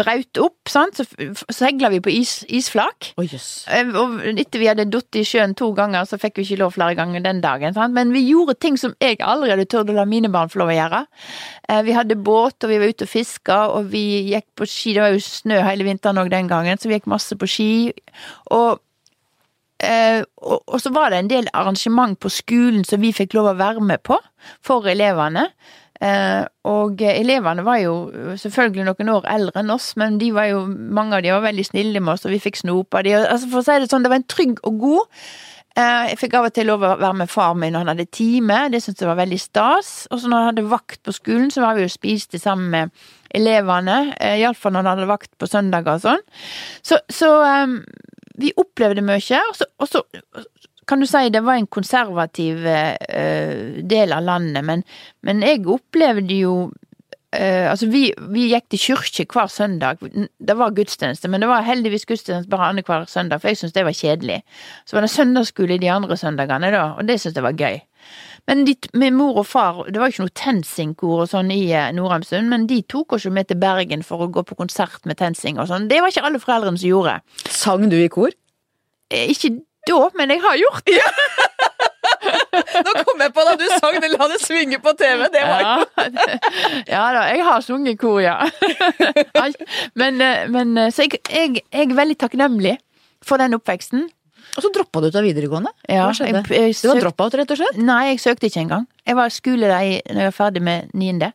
[0.00, 1.04] braut opp, sant, så
[1.52, 3.10] segla vi på is, isflak.
[3.20, 3.26] Oh.
[3.28, 6.72] Eh, Og etter vi hadde datt i sjøen to ganger, så fikk vi ikke lov
[6.76, 7.74] flere ganger den dagen.
[7.76, 7.92] Sant?
[7.94, 10.72] Men vi gjorde ting som jeg aldri hadde turt å la mine barn få lov
[10.72, 11.02] å gjøre.
[11.68, 14.94] Eh, Vi hadde båt, og vi var ute og fiska, og vi gikk på ski.
[14.96, 17.70] Det var jo snø hele vinteren òg den gangen, så vi gikk masse på ski.
[18.50, 18.80] Og
[19.82, 23.52] eh, og, og så var det en del arrangement på skolen som vi fikk lov
[23.52, 24.18] å være med på
[24.64, 25.48] for elevene.
[26.02, 27.94] Eh, og elevene var jo
[28.40, 31.68] selvfølgelig noen år eldre enn oss, men de var jo, mange av de var veldig
[31.68, 33.14] snille med oss, og vi fikk snop av de.
[33.20, 35.24] Altså for å si det sånn, det var en trygg og god.
[35.72, 38.10] Eh, jeg fikk av og til lov å være med far min når han hadde
[38.12, 39.92] time, det syntes jeg var veldig stas.
[40.10, 43.04] Og så når han hadde vakt på skolen, så var vi jo spiste sammen med
[43.32, 46.26] elevene, eh, iallfall når han hadde vakt på søndager og sånn.
[46.84, 47.30] Så, så
[47.64, 47.78] um,
[48.42, 50.02] vi opplevde mye, og så, og så
[50.88, 54.86] kan du si det var en konservativ uh, del av landet, men,
[55.22, 60.02] men jeg opplevde jo uh, altså vi, vi, gikk til kirke hver søndag.
[60.02, 63.86] Det var gudstjeneste, men det var heldigvis gudstjeneste bare annenhver søndag, for jeg syntes det
[63.88, 64.42] var kjedelig.
[64.86, 67.80] Så var det søndagsskole de andre søndagene, da, og det syntes jeg var gøy.
[68.50, 71.62] Men de, min mor og far, det var ikke noe TenSing-kor og sånn i
[71.94, 75.20] Norheimsund, men de tok oss jo med til Bergen for å gå på konsert med
[75.20, 75.86] TenSing og sånn.
[75.90, 77.20] Det var ikke alle foreldrene som gjorde.
[77.46, 78.34] Sang du i kor?
[79.12, 79.52] Ikke
[79.88, 81.02] da, men jeg har gjort det!
[82.52, 85.26] Nå kom jeg på da du sang det 'La det svinge på TV'.
[85.32, 85.74] Det var ja.
[86.86, 88.38] Ja da, jeg har sunget kor, ja.
[89.98, 92.76] men, eh, men eh, Så jeg, jeg, jeg, er veldig takknemlig
[93.24, 94.08] for den oppveksten.
[94.52, 95.70] Og så droppa du ut av videregående?
[95.88, 96.42] Ja, Hva skjedde?
[96.50, 97.78] Jeg, jeg søkt, Du var drop-out, rett og slett?
[97.80, 98.88] Nei, jeg søkte ikke engang.
[99.08, 101.32] Jeg var skolelei når jeg var ferdig med niende.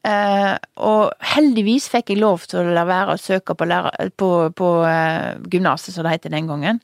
[0.00, 4.30] Uh, og heldigvis fikk jeg lov til å la være å søke på, lærer, på,
[4.56, 6.80] på uh, gymnaset, som det het den gangen.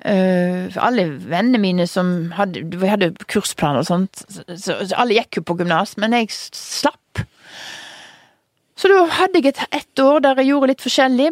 [0.00, 4.96] Uh, for alle vennene mine som hadde Vi hadde kursplan og sånt, så, så, så
[4.96, 7.20] alle gikk jo på gymnas, men jeg slapp.
[8.80, 11.28] Så da hadde jeg et, ett år der jeg gjorde litt forskjellig.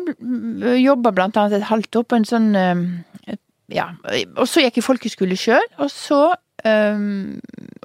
[0.83, 3.39] Jobba blant annet et halvt år på en sånn uh,
[3.73, 3.93] Ja,
[4.37, 6.21] og så gikk jeg folkeskole sjøl, og så
[6.65, 7.39] um,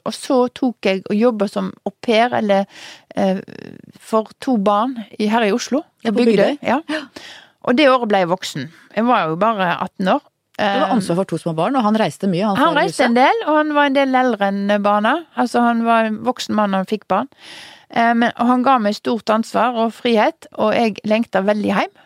[0.04, 2.67] og så tok jeg og jobba som au pair, eller
[3.15, 3.39] uh,
[4.00, 5.84] for to barn her i Oslo.
[6.04, 6.60] Ja, på Bygdøy?
[6.63, 6.82] Ja.
[7.63, 8.67] Og det året ble jeg voksen.
[8.96, 10.24] Jeg var jo bare 18 år.
[10.53, 12.45] Du har ansvar for to små barn, og han reiste mye?
[12.45, 15.15] Han, han reiste en del, og han var en del eldre enn barna.
[15.33, 17.31] Altså, han var en voksen mann da han fikk barn.
[17.93, 21.99] Eh, men, og han ga meg stort ansvar og frihet, og jeg lengta veldig hjem.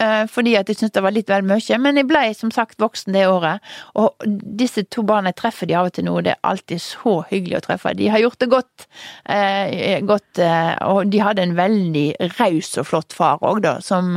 [0.00, 1.78] Eh, fordi at jeg syntes det var litt vel mye.
[1.84, 3.60] Men jeg ble som sagt voksen det året.
[4.00, 4.24] Og
[4.62, 7.60] disse to barna jeg treffer de av og til nå, det er alltid så hyggelig
[7.60, 7.94] å treffe.
[7.98, 8.88] De har gjort det godt.
[9.28, 10.42] Eh, godt
[10.88, 14.16] og de hadde en veldig raus og flott far òg, da, som,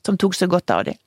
[0.00, 1.01] som tok så godt av dem.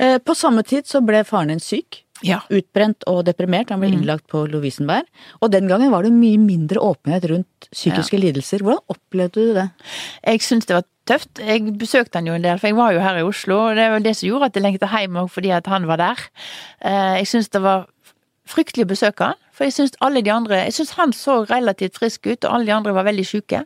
[0.00, 2.00] Eh, på samme tid så ble faren din syk.
[2.24, 2.40] Ja.
[2.52, 3.72] Utbrent og deprimert.
[3.72, 3.96] Han ble mm.
[3.98, 5.06] innlagt på Lovisenberg.
[5.42, 8.22] Og den gangen var det mye mindre åpenhet rundt psykiske ja.
[8.26, 8.64] lidelser.
[8.64, 9.68] Hvordan opplevde du det?
[10.22, 11.42] Jeg syns det var tøft.
[11.42, 13.58] Jeg besøkte han jo en del, for jeg var jo her i Oslo.
[13.68, 16.00] Og det var det som gjorde at jeg lengta hjem òg, fordi at han var
[16.00, 16.24] der.
[16.80, 17.88] Eh, jeg syns det var
[18.48, 19.40] fryktelig å besøke han.
[19.54, 22.70] For jeg syns alle de andre Jeg syns han så relativt frisk ut, og alle
[22.70, 23.64] de andre var veldig sjuke.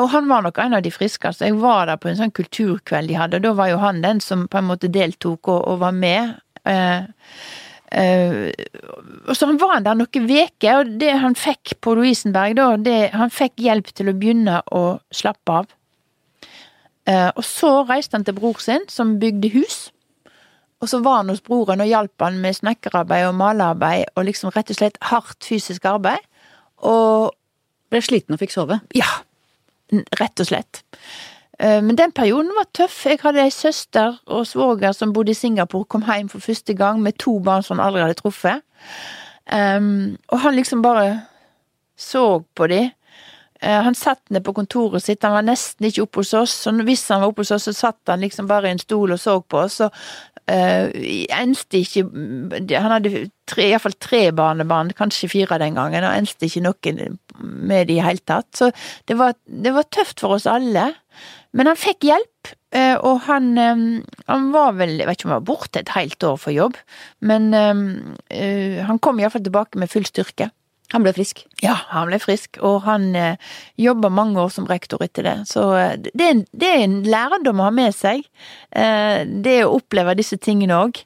[0.00, 1.46] Og han var nok en av de friskeste.
[1.46, 4.22] Jeg var der på en sånn kulturkveld de hadde, og da var jo han den
[4.22, 6.34] som på en måte deltok og, og var med.
[6.66, 7.06] Eh,
[7.94, 8.50] eh,
[9.28, 12.98] og så han var der noen veker, og det han fikk på Lovisenberg da, det,
[13.14, 15.70] han fikk hjelp til å begynne å slappe av.
[17.06, 19.78] Eh, og så reiste han til bror sin, som bygde hus.
[20.82, 24.50] Og så var han hos broren og hjalp han med snekkerarbeid og malerarbeid og liksom
[24.52, 26.20] rett og slett hardt fysisk arbeid.
[26.84, 27.30] Og
[27.94, 28.80] Ble sliten og fikk sove?
[28.96, 29.06] Ja,
[29.92, 30.84] Rett og slett.
[31.58, 33.04] Eh, men den perioden var tøff.
[33.06, 37.02] Jeg hadde ei søster og svoger som bodde i Singapore, kom hjem for første gang
[37.02, 38.64] med to barn som han aldri hadde truffet.
[39.52, 41.20] Um, og han liksom bare
[41.96, 42.90] så på de.
[43.62, 46.66] Uh, han satt ned på kontoret sitt, han var nesten ikke oppe hos oss.
[46.66, 49.12] Og hvis han var oppe hos oss, så satt han liksom bare i en stol
[49.12, 49.80] og så på oss.
[49.84, 49.92] Og
[50.50, 50.88] uh,
[51.38, 53.12] enste ikke Han hadde
[53.48, 58.04] tre, iallfall tre barnebarn, kanskje fire den gangen, og enste ikke noen med det i
[58.04, 58.50] hele tatt.
[58.56, 58.70] Så
[59.08, 60.90] det var, det var, tøft for oss alle.
[61.54, 63.84] Men han fikk hjelp, eh, og han, eh,
[64.26, 66.78] han var vel Jeg vet ikke om han var borte et helt år for jobb,
[67.22, 70.50] men uh, han kom iallfall tilbake med full styrke.
[70.92, 71.40] Han ble frisk?
[71.64, 73.40] Ja, han ble frisk, og han eh,
[73.80, 75.36] jobba mange år som rektor etter det.
[75.48, 75.64] Så
[76.04, 78.20] det er, en, det er en lærdom å ha med seg,
[78.76, 81.00] eh, det å oppleve disse tingene òg.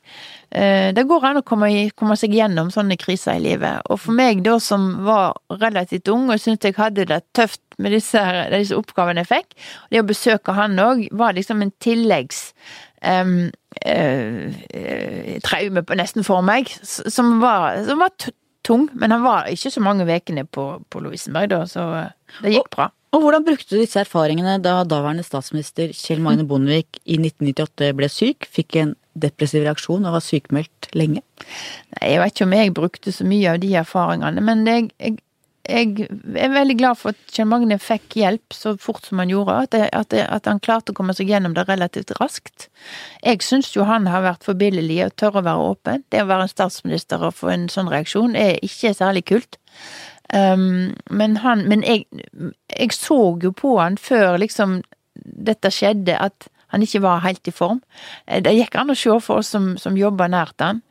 [0.51, 3.87] Eh, det går an å komme, komme, seg gjennom sånne kriser i livet.
[3.87, 7.95] Og for meg da som var relativt ung og syntes jeg hadde det tøft med
[7.95, 9.57] disse, disse oppgavene jeg fikk,
[9.95, 12.49] det å besøke han òg var liksom en tilleggs
[13.07, 13.47] um,
[15.47, 18.17] traume nesten for meg, som var, som var
[18.69, 18.87] tung.
[18.95, 21.89] Men han var ikke så mange ukene på, på Lovisenberg da, så
[22.43, 22.91] det gikk bra.
[23.17, 28.09] Og hvordan brukte du disse erfaringene da daværende statsminister Kjell Magne Bondevik i 1998 ble
[28.13, 31.23] syk, fikk en depressiv reaksjon og var sykemeldt lenge?
[31.97, 35.17] Nei, jeg vet ikke om jeg brukte så mye av de erfaringene, men jeg, jeg,
[35.69, 39.57] jeg er veldig glad for at Kjell Magne fikk hjelp så fort som han gjorde.
[39.67, 42.69] At, det, at, det, at han klarte å komme seg gjennom det relativt raskt.
[43.21, 46.05] Jeg syns jo han har vært forbilledlig og tør å være åpen.
[46.09, 49.61] Det å være en statsminister og få en sånn reaksjon er ikke særlig kult.
[50.33, 52.05] Um, men han Men jeg,
[52.69, 54.83] jeg så jo på han før liksom
[55.15, 57.81] dette skjedde, at han ikke var helt i form.
[58.27, 60.83] Eh, det gikk an å se for oss som, som jobba nært han.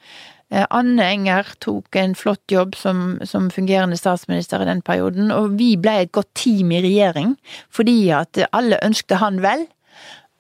[0.52, 5.58] Eh, Anne Enger tok en flott jobb som, som, fungerende statsminister i den perioden, og
[5.60, 7.36] vi ble et godt team i regjering
[7.74, 9.68] fordi at alle ønskte han vel.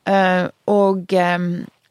[0.07, 1.11] Eh, og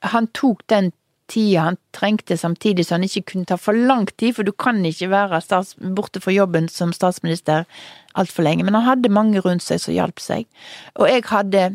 [0.07, 0.93] han tok den
[1.29, 4.79] tida han trengte, samtidig så han ikke kunne ta for lang tid, for du kan
[4.87, 7.67] ikke være stats, borte fra jobben som statsminister
[8.15, 8.65] altfor lenge.
[8.65, 10.47] Men han hadde mange rundt seg som hjalp seg.
[10.95, 11.67] Og jeg hadde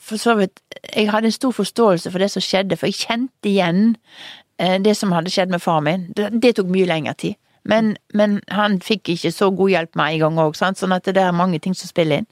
[0.00, 0.62] for så vidt
[0.96, 4.49] Jeg hadde en stor forståelse for det som skjedde, for jeg kjente igjen eh,
[4.84, 6.08] det som hadde skjedd med far min.
[6.16, 7.38] Det, det tok mye lengre tid.
[7.68, 11.20] Men, men, han fikk ikke så god hjelp med en gang òg, sånn at det
[11.20, 12.28] er mange ting som spiller inn.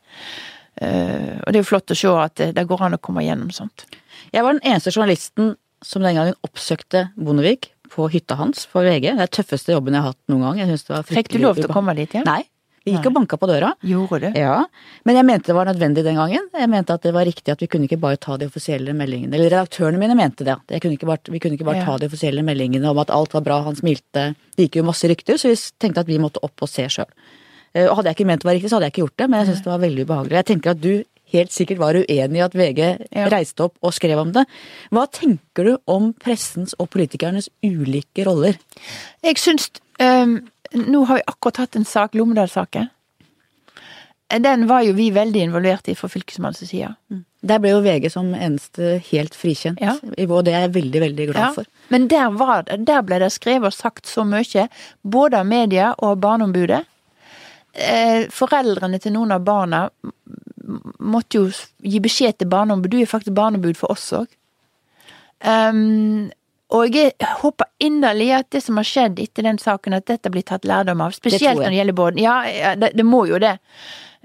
[0.79, 3.25] Uh, og det er jo flott å se at det, det går an å komme
[3.27, 3.85] gjennom sånt.
[4.33, 9.09] Jeg var den eneste journalisten som den gangen oppsøkte Bondevik på hytta hans for VG.
[9.09, 11.03] Det er den tøffeste jobben jeg har hatt noen gang.
[11.09, 12.27] Fikk du lov til å komme dit igjen?
[12.29, 12.43] Nei,
[12.89, 13.71] vi gikk og banka på døra.
[13.87, 14.33] Gjorde det?
[14.41, 14.65] Ja,
[15.05, 16.49] Men jeg mente det var nødvendig den gangen.
[16.53, 19.35] Jeg mente at det var riktig at vi kunne ikke bare ta de offisielle meldingene.
[19.37, 20.59] Eller redaktørene mine mente det.
[20.83, 23.61] Kunne bare, vi kunne ikke bare ta de offisielle meldingene om at alt var bra,
[23.69, 24.33] han smilte.
[24.57, 27.09] Det gikk jo masse rykter, så vi tenkte at vi måtte opp og se sjøl.
[27.75, 29.29] Eh, og hadde jeg ikke ment det var riktig, så hadde jeg ikke gjort det,
[29.29, 30.39] men jeg syns det var veldig ubehagelig.
[30.39, 30.93] Jeg tenker at du
[31.33, 33.27] helt sikkert var uenig i at VG ja.
[33.33, 34.47] reiste opp og skrev om det.
[34.95, 38.57] Hva tenker du om pressens og politikernes ulike roller?
[39.25, 39.71] Jeg syns
[40.01, 40.41] um
[40.73, 42.89] nå har vi akkurat hatt en sak, Lommedal-saken.
[44.29, 46.91] Den var jo vi veldig involvert i fra fylkesmannens side.
[47.09, 47.23] Mm.
[47.49, 49.95] Der ble jo VG som eneste helt frikjent, ja.
[50.27, 51.51] og det er jeg veldig, veldig glad ja.
[51.55, 51.69] for.
[51.89, 54.67] Men der, var, der, ble det skrevet og sagt så mye,
[55.03, 56.83] både av media og Barneombudet.
[57.79, 59.87] Eh, foreldrene til noen av barna
[60.99, 61.47] måtte jo
[61.81, 62.99] gi beskjed til Barneombudet.
[62.99, 64.27] Du er faktisk barneombud for oss òg.
[66.77, 70.45] Og jeg håper inderlig at det som har skjedd etter den saken, at dette blir
[70.45, 71.17] tatt lærdom av.
[71.17, 72.21] Spesielt når det gjelder Bården.
[72.21, 73.55] Ja, det, det, må jo det.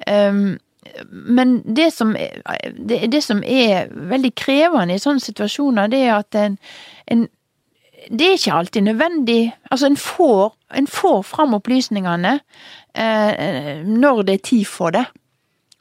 [0.08, 0.58] Um,
[1.08, 2.12] men det som,
[2.76, 6.60] det, det som, er veldig krevende i sånne situasjoner, det er at en,
[7.08, 7.24] en
[8.12, 9.54] det er ikke alltid nødvendig.
[9.72, 12.34] Altså, en får, en får fram opplysningene
[13.00, 15.06] eh, når det er tid for det.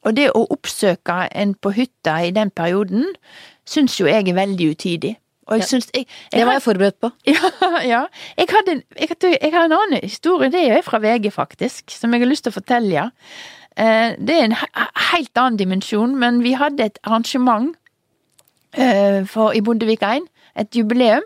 [0.07, 3.11] Og det å oppsøke en på hytta i den perioden,
[3.67, 5.17] syns jo jeg er veldig utidig.
[5.53, 7.11] Og jeg syns jeg, jeg, Det var jeg forberedt på.
[7.33, 7.51] Ja.
[7.85, 8.03] ja.
[8.39, 12.25] Jeg, hadde, jeg, jeg, har en annen historie, det er fra VG, faktisk, som jeg
[12.25, 12.93] har lyst til å fortelle.
[12.93, 13.09] Ja.
[14.19, 14.57] det er en
[15.13, 17.73] helt annen dimensjon, men vi hadde et arrangement
[18.77, 20.29] eh, for, i Bondevik 1,
[20.61, 21.25] et jubileum,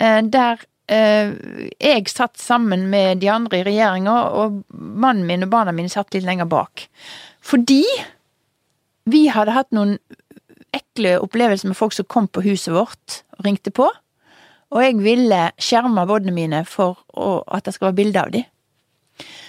[0.00, 5.72] eh, der jeg satt sammen med de andre i regjeringa, og mannen min og barna
[5.74, 6.84] mine satt litt lenger bak.
[7.42, 7.82] Fordi
[9.10, 9.96] vi hadde hatt noen
[10.76, 13.88] ekle opplevelser med folk som kom på huset vårt og ringte på.
[14.74, 16.98] Og jeg ville skjerme båndene mine for
[17.46, 18.46] at det skal være bilde av dem.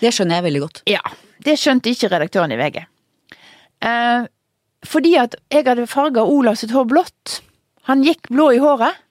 [0.02, 0.84] Det skjønner jeg veldig godt.
[0.90, 1.02] Ja.
[1.44, 2.80] Det skjønte ikke redaktøren i VG.
[3.86, 4.30] Eh,
[4.88, 7.42] fordi at jeg hadde farga Olav sitt hår blått.
[7.90, 9.04] Han gikk blå i håret.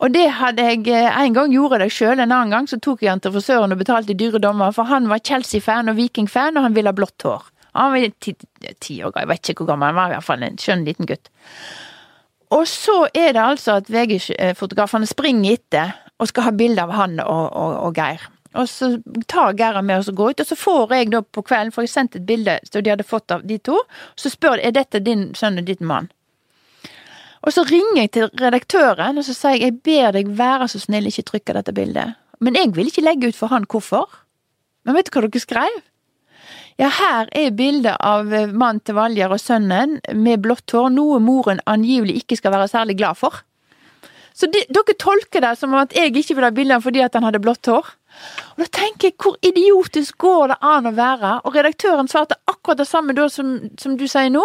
[0.00, 3.02] Og det hadde jeg eh, En gang gjorde jeg sjøl, en annen gang så tok
[3.04, 6.68] jeg han til frisøren og betalte dyre dommer, for han var Chelsea-fan og Viking-fan, og
[6.68, 7.50] han ville ha blått hår.
[7.76, 8.34] Han var ti,
[8.82, 10.84] ti år gammel, jeg vet ikke hvor gammel han var, i hvert fall en skjønn
[10.88, 11.30] liten gutt.
[12.50, 17.18] Og så er det altså at VG-fotografene springer etter og skal ha bilde av han
[17.22, 18.24] og, og, og, Geir.
[18.58, 18.90] Og så
[19.30, 21.86] tar Geir med oss og går ut, og så får jeg da på kvelden for
[21.86, 23.78] jeg sendt et bilde som de hadde fått av de to.
[24.18, 26.10] Så spør de er dette din sønn og din mann.
[27.46, 30.82] Og så ringer jeg til redaktøren og så sier jeg jeg ber deg være så
[30.82, 32.18] snill ikke trykke dette bildet.
[32.40, 34.10] Men jeg vil ikke legge ut for han hvorfor.
[34.84, 35.80] Men vet du hva dere skrev?
[36.78, 41.18] Ja, her er bildet av eh, mannen til Valjer og sønnen med blått hår, noe
[41.22, 43.42] moren angivelig ikke skal være særlig glad for.
[44.36, 47.26] Så de, dere tolker det som at jeg ikke vil ha bildet fordi at han
[47.26, 47.88] hadde blått hår.
[48.54, 51.34] Og da tenker jeg, hvor idiotisk går det an å være?
[51.44, 54.42] Og redaktøren svarte akkurat det samme da som, som du sier nå.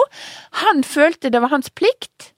[0.65, 2.31] Han følte det var hans plikt.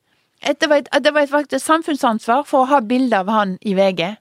[0.46, 3.58] At det var et, det var et et samfunnsansvar for å ha bilde av han
[3.66, 4.18] i VG.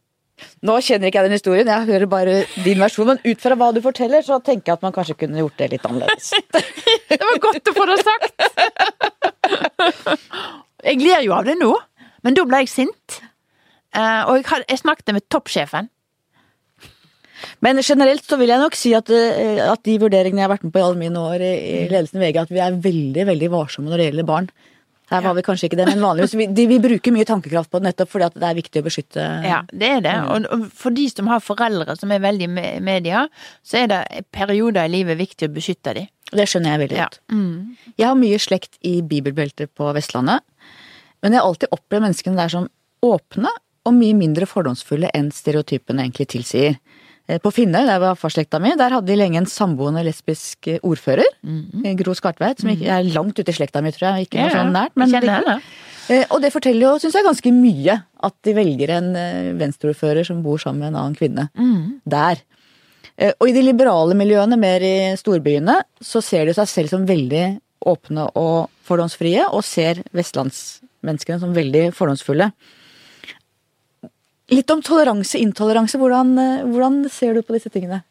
[0.66, 3.08] Nå kjenner ikke jeg den historien, jeg hører bare din versjon.
[3.08, 5.70] Men ut fra hva du forteller, så tenker jeg at man kanskje kunne gjort det
[5.72, 6.32] litt annerledes.
[7.10, 8.44] det var godt å få det sagt!
[10.86, 11.72] Jeg ler jo av det nå,
[12.26, 13.20] men da ble jeg sint.
[13.96, 15.88] Eh, og jeg, snakket med toppsjefen.
[17.64, 20.66] Men generelt så vil jeg nok si at, eh, at de vurderingene jeg har vært
[20.66, 23.52] med på i alle mine år i ledelsen i VG, at vi er veldig veldig
[23.52, 24.50] varsomme når det gjelder barn.
[25.10, 27.78] Her var vi kanskje ikke det, men vanligvis vi, de, vi bruker mye tankekraft på
[27.78, 30.14] det nettopp fordi at det er viktig å beskytte Ja, det er det.
[30.32, 33.26] Og, og for de som har foreldre som er veldig i media,
[33.62, 34.00] så er det
[34.34, 36.10] perioder i livet viktig å beskytte dem.
[36.32, 37.06] Det skjønner jeg veldig Ja.
[37.30, 37.76] Mm.
[37.94, 40.42] Jeg har mye slekt i bibelbeltet på Vestlandet,
[41.22, 42.68] men jeg har alltid opplevd menneskene der som
[43.06, 43.52] åpne
[43.86, 46.80] og mye mindre fordomsfulle enn stereotypene egentlig tilsier.
[47.28, 51.26] Eh, På Finnøy, der var farslekta mi, der hadde de lenge en samboende lesbisk ordfører.
[51.44, 51.96] ordfører, -hmm.
[51.96, 54.26] Gro Skartveit, som ikke er langt ute i slekta mi, tror jeg.
[54.26, 55.60] Ikke Ja, sånn nært, men.
[56.08, 58.02] Eh, Og det forteller jo, syns jeg, ganske mye.
[58.22, 61.48] At de velger en eh, venstreordfører som bor sammen med en annen kvinne.
[61.58, 62.00] Mm.
[62.06, 62.36] Der.
[63.18, 67.06] Eh, Og i de liberale miljøene, mer i storbyene, så ser de seg selv som
[67.06, 72.52] veldig åpne og fordomsfrie, og ser vestlandsmenneskene som veldig fordomsfulle.
[74.54, 75.98] Litt om toleranse, intoleranse.
[75.98, 78.04] Hvordan, eh, hvordan ser du på disse tingene?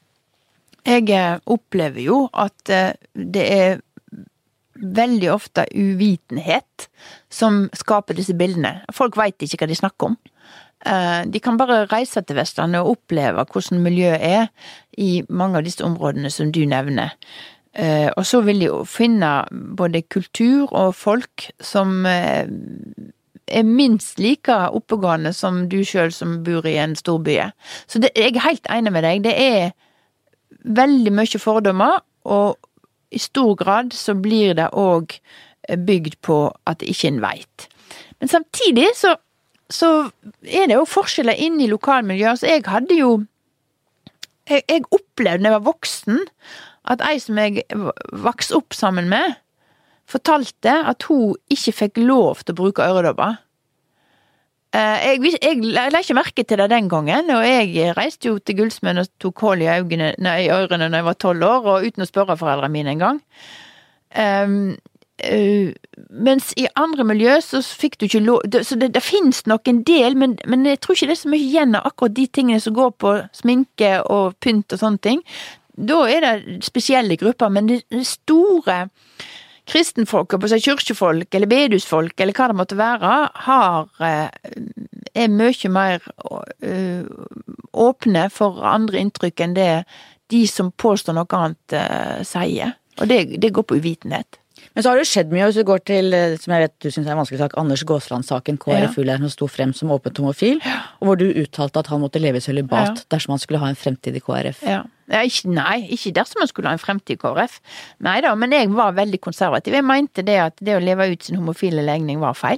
[0.86, 3.80] Jeg eh, opplever jo at eh, det er
[4.76, 6.90] veldig ofte uvitenhet
[7.32, 8.82] som skaper disse bildene.
[8.94, 10.18] Folk veit ikke hva de snakker om.
[10.86, 14.50] De kan bare reise til Vestlandet og oppleve hvordan miljøet er
[15.02, 17.16] i mange av disse områdene som du nevner.
[18.20, 19.32] Og så vil de jo finne
[19.80, 22.04] både kultur og folk som
[23.48, 27.38] er minst like oppegående som du sjøl som bor i en storby.
[27.88, 29.26] Så det, jeg er helt enig med deg.
[29.28, 29.76] Det er
[30.66, 32.58] veldig mye fordommer, og
[33.14, 35.18] i stor grad så blir det òg
[35.86, 36.40] bygd på
[36.70, 37.68] at ikke en veit.
[38.20, 39.16] Men samtidig så,
[39.70, 40.10] så
[40.44, 42.42] er det jo forskjeller inne i lokalmiljøet.
[42.42, 43.24] Så jeg hadde jo
[44.46, 46.20] Jeg, jeg opplevde da jeg var voksen,
[46.86, 47.64] at ei som jeg
[48.14, 49.34] vokste opp sammen med,
[50.08, 53.38] fortalte at hun ikke fikk lov til å bruke øredobber.
[54.76, 58.40] Jeg, Jeg, vis- jeg la ikke merke til det den gangen, og jeg reiste jo
[58.40, 61.86] til Gullsmeden og tok hull i, øynene, nei, ørene når jeg var tolv år, og
[61.88, 63.22] uten å spørre foreldrene mine engang.
[64.16, 64.76] Um,
[65.24, 65.72] uh,
[66.12, 69.68] mens i andre miljø så fikk du ikke lov det- Så det, det finnes nok
[69.68, 72.28] en del, men, men jeg tror ikke det er så mye igjen av akkurat de
[72.28, 75.24] tingene som går på sminke og pynt og sånne ting.
[75.78, 78.90] Da er det spesielle grupper, men det, det store
[79.70, 83.14] kristenfolk, på seg kirkefolk eller bedusfolk eller hva det måtte være,
[83.48, 84.30] har eh,
[85.16, 86.06] er mye mer
[86.62, 87.06] eh,
[87.74, 89.70] åpne for andre inntrykk enn det
[90.34, 92.76] de som påstår noe annet, eh, sier.
[93.00, 94.40] Og det, det går på uvitenhet.
[94.74, 96.90] Men så har det skjedd mye, hvis du går til, eh, som jeg vet du
[96.90, 98.88] syns er en vanskelig sak, Anders Gåsland-saken, Ja.
[98.88, 100.60] KrF-lederen som sto frem som åpent homofil,
[101.02, 103.04] og hvor du uttalte at han måtte leve i sølibat Ja.
[103.18, 104.64] dersom han skulle ha en fremtid i KrF.
[104.64, 104.84] Ja.
[105.08, 107.60] Ja, ikke, nei, ikke dersom man skulle ha en fremtid i KrF.
[108.02, 109.74] Nei da, men jeg var veldig konservativ.
[109.74, 112.58] Jeg mente det at det å leve ut sin homofile legning var feil.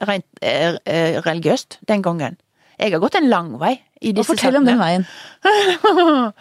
[0.00, 1.78] Rent eh, eh, religiøst.
[1.88, 2.36] Den gangen.
[2.78, 5.06] Jeg har gått en lang vei i disse fortell om den veien.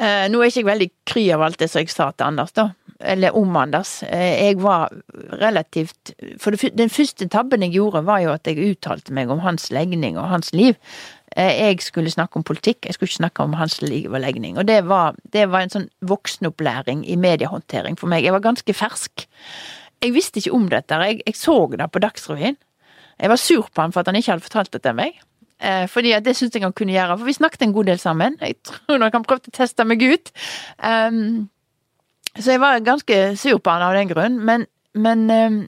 [0.00, 2.54] Eh, Nå er ikke jeg veldig kry av alt det som jeg sa til Anders,
[2.56, 2.70] da.
[3.04, 3.98] Eller om Anders.
[4.08, 4.88] Eh, Jeg var
[5.42, 9.68] relativt For den første tabben jeg gjorde, var jo at jeg uttalte meg om hans
[9.70, 10.78] legning og hans liv.
[11.36, 14.56] Eh, Jeg skulle snakke om politikk, jeg skulle ikke snakke om hans liv og legning.
[14.56, 18.24] Og det var, det var en sånn voksenopplæring i mediehåndtering for meg.
[18.24, 19.26] Jeg var ganske fersk.
[20.00, 20.96] Jeg visste ikke om dette.
[20.96, 22.56] Jeg, jeg så det på Dagsrevyen.
[23.20, 25.20] Jeg var sur på han for at han ikke hadde fortalt det til meg.
[25.60, 27.98] Eh, fordi at det syns jeg han kunne gjøre, for vi snakket en god del
[27.98, 28.38] sammen.
[28.40, 30.32] Jeg tror nok han prøvde å teste meg ut.
[30.80, 31.50] Um,
[32.38, 35.60] så jeg var ganske sur på han av den grunn, men, men um,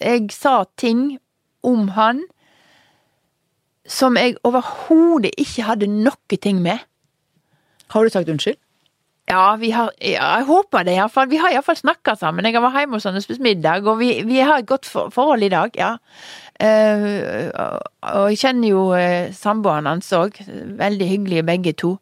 [0.00, 1.18] jeg sa ting
[1.62, 2.24] om han
[3.90, 6.78] som jeg overhodet ikke hadde noe ting med.
[7.90, 8.58] Har du sagt unnskyld?
[9.30, 11.28] Ja, vi har, ja, jeg håper det iallfall.
[11.30, 12.46] Vi har iallfall snakka sammen.
[12.46, 14.88] Jeg har vært hjemme hos han og spist middag, og vi, vi har et godt
[14.90, 15.92] for, forhold i dag, ja.
[16.60, 20.36] Eh, og- jeg kjenner jo uh, samboeren hans òg.
[20.80, 21.94] Veldig hyggelige begge to.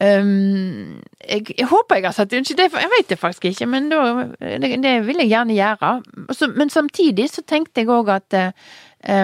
[0.00, 4.28] Um, jeg, jeg håper jeg har sagt unnskyld, jeg vet det faktisk ikke, men da,
[4.62, 5.90] det, det vil jeg gjerne gjøre.
[6.38, 8.52] Så- men samtidig så tenkte jeg òg at eh,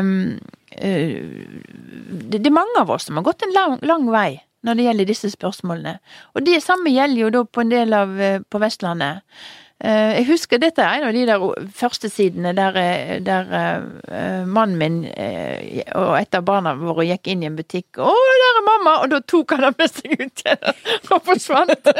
[0.00, 0.40] um,
[0.74, 1.22] eh,
[2.10, 4.84] det, det er mange av oss som har gått en lang, lang vei når det
[4.88, 5.98] gjelder disse spørsmålene.
[6.34, 9.22] Og det samme gjelder jo da på en del av eh, på Vestlandet.
[9.82, 11.42] Eh, Jeg husker dette er en av de der
[11.74, 14.98] første sidene der, eh, der eh, mannen min
[15.98, 17.98] og et av barna våre gikk inn i en butikk.
[17.98, 20.78] 'Å, der er mamma!' Og da tok han det med seg ut igjen
[21.12, 21.90] og forsvant.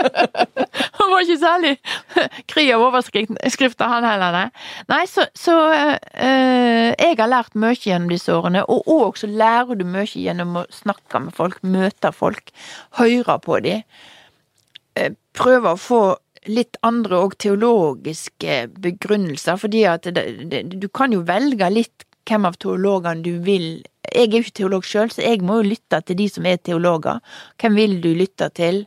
[1.01, 1.75] Han var ikke særlig
[2.53, 4.49] kry av overskrifter, han heller, nei.
[4.89, 5.53] Nei, så, så
[6.15, 10.65] jeg har lært mye gjennom disse årene, og òg så lærer du mye gjennom å
[10.73, 12.55] snakke med folk, møte folk,
[12.99, 13.83] høre på dem.
[15.35, 16.03] Prøve å få
[16.51, 22.47] litt andre og teologiske begrunnelser, fordi at det, det, du kan jo velge litt hvem
[22.49, 23.85] av teologene du vil
[24.15, 26.61] Jeg er jo ikke teolog sjøl, så jeg må jo lytte til de som er
[26.61, 27.21] teologer.
[27.61, 28.85] Hvem vil du lytte til?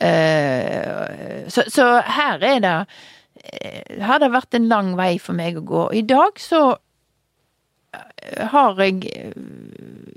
[0.00, 5.58] Eh, Så, så her er det her Har det vært en lang vei for meg
[5.58, 5.82] å gå.
[5.96, 6.78] I dag så
[8.52, 9.32] har jeg eh,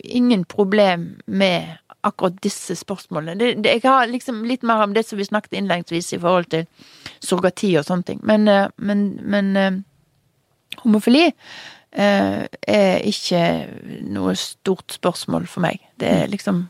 [0.03, 1.77] ingen problem med
[2.07, 3.37] akkurat disse spørsmålene.
[3.39, 6.49] Det, det, jeg har liksom litt mer om det som vi snakket innledningsvis i forhold
[6.53, 6.67] til
[7.23, 8.21] surrogati og sånne ting.
[8.27, 9.79] Men, eh, men, men eh,
[10.83, 13.43] homofili eh, er ikke
[14.13, 15.81] noe stort spørsmål for meg.
[15.99, 16.67] Det er liksom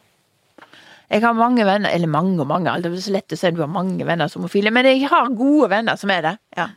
[1.14, 3.60] Jeg har mange venner, eller mange og mange, det er så lett å si du
[3.62, 6.38] har mange venner som homofile, men jeg har gode venner som er det.
[6.58, 6.72] ja.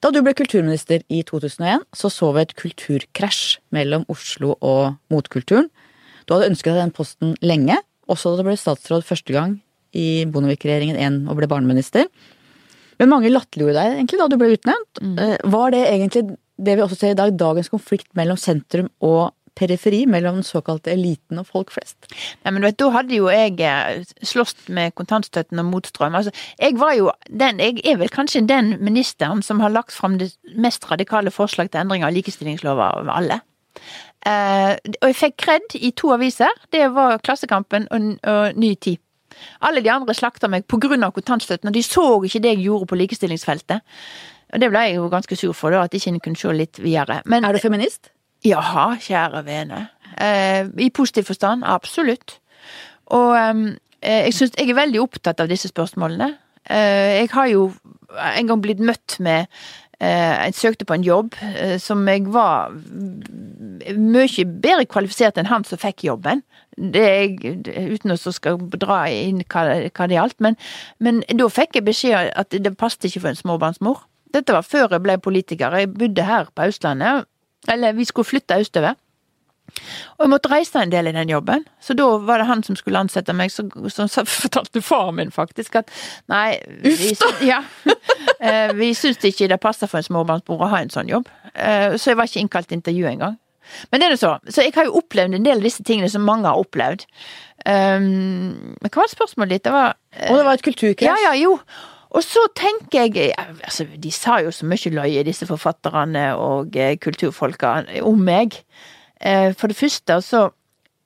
[0.00, 5.70] Da du ble kulturminister i 2001, så så vi et kulturkrasj mellom Oslo og motkulturen.
[6.30, 7.74] Du hadde ønsket deg den posten lenge,
[8.06, 9.56] også da du ble statsråd første gang
[9.98, 12.06] i Bondevik-regjeringen 1 og ble barneminister.
[13.02, 15.00] Men mange latterliggjorde deg egentlig da du ble utnevnt.
[15.02, 15.18] Mm.
[15.50, 16.22] Var det egentlig
[16.60, 20.94] det vi også ser i dag, dagens konflikt mellom sentrum og periferi, mellom den såkalte
[20.94, 22.06] eliten og folk flest?
[22.44, 26.14] Nei, men du vet, da hadde jo jeg eh, slåss med kontantstøtten og motstrøm.
[26.14, 26.30] Altså,
[26.62, 30.30] jeg var jo den, jeg er vel kanskje den ministeren som har lagt fram det
[30.54, 33.42] mest radikale forslag til endring av likestillingslova av alle.
[34.26, 36.52] Eh, og jeg fikk kred i to aviser.
[36.72, 39.00] Det var Klassekampen og, og Ny Tid.
[39.64, 42.98] Alle de andre slakta meg av kontantstøtten, og de så ikke det jeg gjorde på
[42.98, 43.80] likestillingsfeltet.
[44.52, 46.78] Og det ble jeg jo ganske sur for, da, at jeg en kunne se litt
[46.82, 47.22] videre.
[47.24, 48.10] Men Er du feminist?
[48.44, 49.88] Jaha, kjære vene.
[50.18, 52.40] Eh, I positiv forstand, absolutt.
[53.06, 56.34] Og eh, jeg syns jeg er veldig opptatt av disse spørsmålene.
[56.68, 57.70] Eh, jeg har jo
[58.10, 59.46] en gang blitt møtt med
[60.00, 62.72] Jeg søkte på en jobb eh, som jeg var
[63.96, 66.40] mye bedre kvalifisert enn han som fikk jobben.
[66.80, 67.36] Jeg,
[67.68, 70.38] uten å skal dra inn hva, hva det gjaldt.
[70.40, 70.56] Men,
[71.04, 74.00] men da fikk jeg beskjed at det passet ikke for en småbarnsmor.
[74.32, 75.76] Dette var før jeg ble politiker.
[75.76, 77.28] Jeg bodde her på Østlandet.
[77.68, 78.96] Eller vi skulle flytte østover.
[80.18, 82.78] Og jeg måtte reise en del i den jobben, så da var det han som
[82.78, 83.70] skulle ansette meg, som
[84.42, 85.90] fortalte far min faktisk at
[86.30, 87.14] nei vi,
[87.52, 87.62] ja,
[88.38, 91.96] eh, vi syntes ikke det passet for en småbarnsmor å ha en sånn jobb, Eh,
[91.98, 93.38] så jeg var ikke innkalt til intervju engang.
[93.90, 94.34] Men det er det så.
[94.48, 97.06] Så jeg har jo opplevd en del av disse tingene som mange har opplevd.
[97.66, 99.64] Um, men hva var spørsmålet ditt?
[99.68, 99.96] Det var
[100.30, 101.06] Og det var et kulturkrasj.
[101.06, 101.58] ja, ja, jo.
[102.10, 106.96] Og så tenker jeg altså, De sa jo så mye løye, disse forfatterne og eh,
[106.98, 108.56] kulturfolka, om meg.
[109.20, 110.46] Eh, for det første så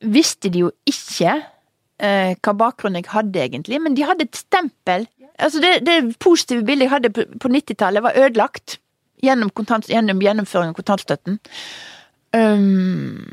[0.05, 5.09] visste de jo ikke eh, hva bakgrunn jeg hadde, egentlig, men de hadde et stempel.
[5.39, 8.79] Altså, det, det positive bildet jeg hadde på 90-tallet, var ødelagt
[9.25, 11.41] gjennom, kontant, gjennom gjennomføring av kontantstøtten.
[12.35, 13.25] Um,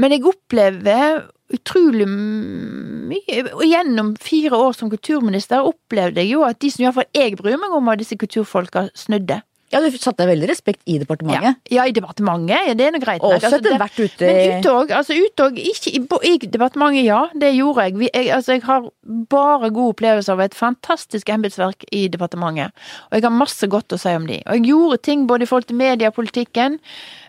[0.00, 6.56] men jeg opplever utrolig mye Og gjennom fire år som kulturminister opplevde jeg jo at
[6.64, 9.42] de som iallfall jeg bryr meg om av disse kulturfolka, snudde.
[9.72, 11.60] Ja, du satte veldig respekt i departementet.
[11.70, 13.22] Ja, ja i departementet, ja, det er nå greit.
[13.24, 17.22] Og også Altså, etter hvert ute Men utog, altså utog, ikke i, i departementet, ja,
[17.40, 17.96] det gjorde jeg.
[18.02, 18.28] Vi, jeg.
[18.36, 18.90] Altså, jeg har
[19.32, 22.76] bare gode opplevelser av et fantastisk embetsverk i departementet.
[23.10, 24.42] Og jeg har masse godt å si om de.
[24.44, 26.78] Og jeg gjorde ting både i forhold til mediepolitikken,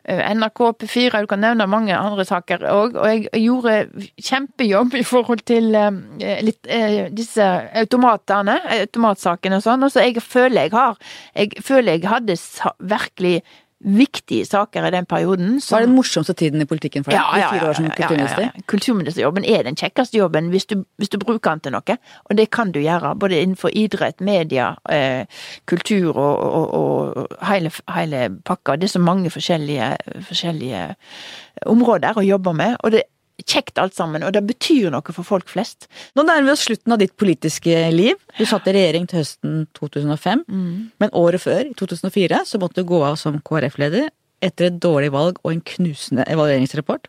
[0.03, 2.97] NRK, P4, du kan nevne mange andre saker òg.
[2.99, 3.75] Og jeg gjorde
[4.19, 7.45] kjempejobb i forhold til eh, litt, eh, disse
[7.83, 9.87] automatene, automatsakene og sånn.
[9.87, 10.97] Og så jeg føler jeg har
[11.35, 12.35] Jeg føler jeg hadde
[12.79, 13.41] virkelig
[13.83, 15.61] viktige saker i den perioden.
[15.71, 17.19] Var det den morsomste tiden i politikken for deg?
[17.19, 18.63] Ja, ja, ja, ja, ja, ja, ja.
[18.67, 21.97] Kulturministerjobben er den kjekkeste jobben hvis du, hvis du bruker den til noe.
[22.29, 25.25] Og det kan du gjøre, både innenfor idrett, media, eh,
[25.65, 28.75] kultur og, og, og hele, hele pakka.
[28.75, 29.95] Det er så mange forskjellige,
[30.29, 30.85] forskjellige
[31.65, 32.77] områder å jobbe med.
[32.83, 33.03] Og det
[33.49, 35.87] kjekt alt sammen, og det betyr noe for folk flest.
[36.15, 38.15] Nå nærmer vi oss slutten av ditt politiske liv.
[38.37, 40.43] Du satt i regjering til høsten 2005,
[40.99, 44.09] men året før, i 2004, så måtte du gå av som KrF-leder
[44.43, 47.07] etter et dårlig valg og en knusende evalueringsrapport.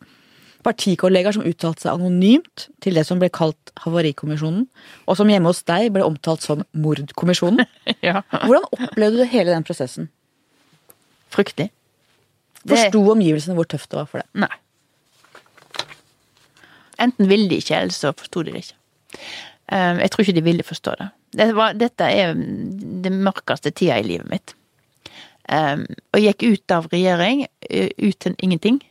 [0.64, 4.62] Partikollegaer som uttalte seg anonymt til det som ble kalt Havarikommisjonen,
[5.04, 7.66] og som hjemme hos deg ble omtalt som Mordkommisjonen.
[8.04, 8.22] Ja.
[8.32, 10.08] Hvordan opplevde du hele den prosessen?
[11.34, 11.70] Fryktelig.
[12.64, 14.28] Det- Forsto omgivelsene hvor tøft det var for deg?
[14.46, 14.52] Nei.
[17.00, 18.78] Enten ville de ikke, eller så forsto de det ikke.
[19.72, 21.08] Um, jeg tror ikke de ville forstå det.
[21.80, 22.34] dette er
[23.04, 24.54] det mørkeste tida i livet mitt.
[25.52, 28.82] Um, og jeg gikk ut av regjering, uten ut til ingenting.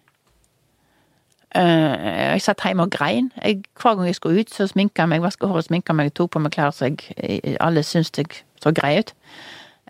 [1.54, 3.32] Jeg satt hjemme og grein.
[3.38, 6.40] Hver gang jeg skulle ut, så sminka jeg meg, vaska håret, sminka meg, tok på
[6.42, 9.14] meg klær så jeg, alle syntes jeg så grei ut.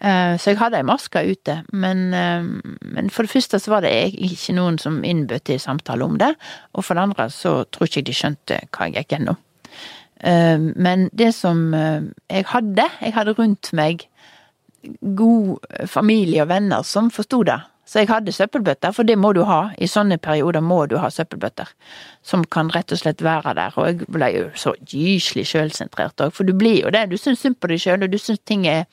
[0.04, 2.44] Eh, Så jeg hadde ei maske ute, men, eh,
[2.82, 6.36] men for det første så var det ikke noen som innbød til samtale om det,
[6.74, 9.38] og for det andre så tror ikke de skjønte hva jeg gikk gjennom.
[10.24, 14.08] Eh, Men det som jeg hadde, jeg hadde rundt meg
[15.16, 17.62] god familie og venner som forsto det.
[17.86, 19.72] Så jeg hadde søppelbøtter, for det må du ha.
[19.78, 21.68] I sånne perioder må du ha søppelbøtter.
[22.24, 23.74] Som kan rett og slett være der.
[23.78, 27.10] Og jeg ble jo så gyselig sjølsentrert òg, for du blir jo det.
[27.10, 28.86] Du syns synd på deg sjøl, og du syns ting er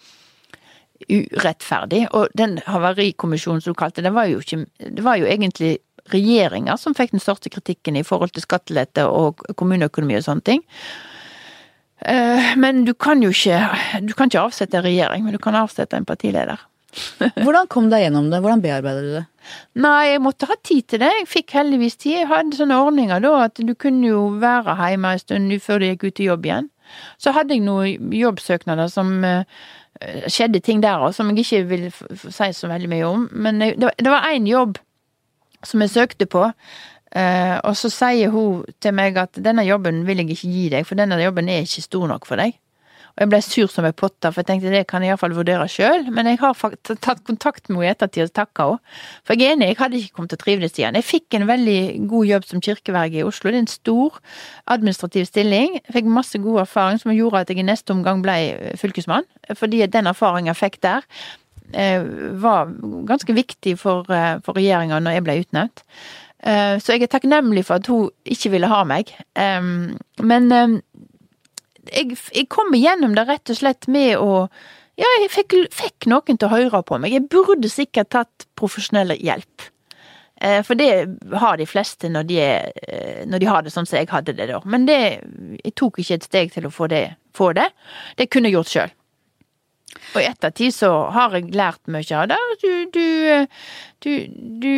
[1.09, 2.07] urettferdig.
[2.17, 5.79] Og den havarikommisjonen som du kalte det, var jo ikke Det var jo egentlig
[6.11, 10.65] regjeringa som fikk den største kritikken i forhold til skattelette og kommuneøkonomi og sånne ting.
[12.01, 13.61] Eh, Men du kan jo ikke
[14.07, 16.59] Du kan ikke avsette en regjering, men du kan avsette en partileder.
[17.45, 18.41] Hvordan kom deg gjennom det?
[18.43, 19.27] Hvordan bearbeidet du det?
[19.79, 21.11] Nei, jeg måtte ha tid til det.
[21.21, 22.17] Jeg fikk heldigvis tid.
[22.19, 25.87] Jeg hadde sånne ordninger da at du kunne jo være hjemme en stund før du
[25.87, 26.71] gikk ut i jobb igjen.
[27.23, 29.45] Så hadde jeg noen jobbsøknader som eh,
[30.01, 33.29] skjedde ting der òg, som jeg ikke vil si så veldig mye om.
[33.33, 34.79] Men det var- én jobb
[35.65, 36.53] som jeg søkte på,
[37.13, 40.87] eh, og så sier hun til meg at denne jobben vil jeg ikke gi deg,
[40.87, 42.55] for denne jobben er ikke stor nok for deg.
[43.17, 45.67] Og jeg ble sur som ei potte, for jeg tenkte det kan jeg iallfall vurdere
[45.69, 46.07] sjøl.
[46.15, 46.55] Men jeg har
[46.87, 48.95] tatt kontakt med henne i ettertid og takka henne.
[49.27, 50.99] For jeg er enig, jeg hadde ikke kommet til å trives igjen.
[51.01, 51.81] Jeg fikk en veldig
[52.13, 53.51] god jobb som kirkeverge i Oslo.
[53.51, 54.21] Det er en stor
[54.77, 55.77] administrativ stilling.
[55.81, 58.39] Jeg fikk masse god erfaring som gjorde at jeg i neste omgang ble
[58.81, 59.29] fylkesmann.
[59.59, 61.07] Fordi den erfaringen jeg fikk der,
[61.75, 62.03] eh,
[62.41, 62.67] var
[63.07, 65.83] ganske viktig for, eh, for regjeringa når jeg ble utnevnt.
[66.43, 69.13] Eh, Så jeg er takknemlig for at hun ikke ville ha meg.
[69.37, 70.83] Men
[71.93, 74.47] jeg, jeg kom igjennom det rett og slett med å
[75.01, 77.15] Ja, jeg fikk, fikk noen til å høre på meg.
[77.15, 79.71] Jeg burde sikkert tatt profesjonell hjelp.
[80.41, 80.91] Eh, For det
[81.41, 84.35] har de fleste når de, er, eh, når de har det sånn som jeg hadde
[84.37, 84.61] det da.
[84.65, 84.99] Men det,
[85.65, 87.05] jeg tok ikke et steg til å få det.
[87.37, 87.71] Få det.
[88.19, 88.93] Det kunne jeg gjort sjøl.
[90.15, 92.39] Og i ettertid så har jeg lært mye av det.
[92.63, 93.07] Du, du,
[94.05, 94.13] du,
[94.63, 94.71] du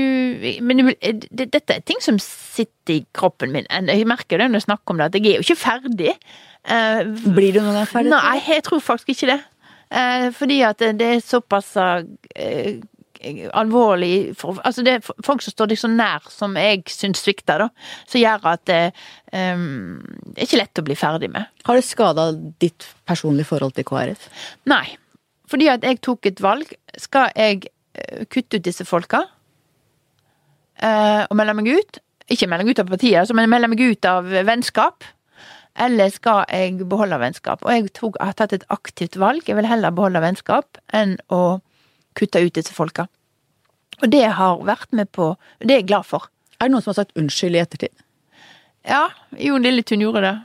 [0.64, 3.68] Men dette er ting som sitter i kroppen min.
[3.70, 6.16] Jeg merker det når jeg snakker om det, at jeg er jo ikke ferdig.
[6.62, 7.02] Eh,
[7.32, 8.12] Blir du noen gang ferdig?
[8.14, 9.40] Nei, jeg tror faktisk ikke det.
[9.92, 12.80] Eh, fordi at det er såpass eh,
[13.54, 17.66] alvorlig for, Altså, det er folk som står deg så nær som jeg syns svikter,
[17.66, 17.68] da.
[18.10, 18.80] Som gjør at det,
[19.32, 20.00] um,
[20.36, 21.46] er ikke lett å bli ferdig med.
[21.68, 22.30] Har det skada
[22.62, 24.28] ditt personlige forhold til KrF?
[24.70, 24.86] Nei.
[25.53, 26.70] Fordi at jeg tok et valg.
[27.00, 29.26] Skal jeg eh, kutte ut disse folka
[30.80, 32.00] eh, og melde meg ut?
[32.32, 35.05] Ikke melde meg ut av partiet, altså, men melde meg ut av vennskap.
[35.80, 37.64] Eller skal jeg beholde vennskap?
[37.64, 39.44] Og jeg tok, har tatt et aktivt valg.
[39.48, 41.61] Jeg vil heller beholde vennskap enn å
[42.18, 43.07] kutte ut disse folka.
[44.03, 46.28] Og det har vært med på Det er jeg glad for.
[46.59, 48.01] Er det noen som har sagt unnskyld i ettertid?
[48.82, 50.38] Ja, Jon Lilletun gjorde det.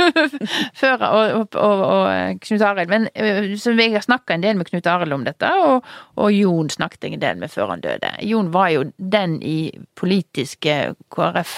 [0.80, 2.92] Før, og, og, og, og Knut Arild.
[2.92, 3.08] Men
[3.56, 5.88] så jeg har snakka en del med Knut Arild om dette, og,
[6.20, 8.12] og Jon snakket jeg en del med før han døde.
[8.28, 10.76] Jon var jo den i politiske
[11.14, 11.56] KrF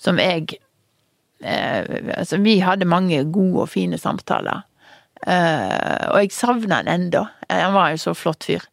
[0.00, 0.56] som jeg
[1.44, 1.84] eh,
[2.16, 4.64] Altså, vi hadde mange gode og fine samtaler.
[5.26, 7.26] Eh, og jeg savner han enda.
[7.52, 8.64] Han var jo så flott fyr.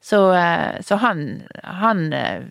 [0.00, 2.46] Så, eh, så han, han eh,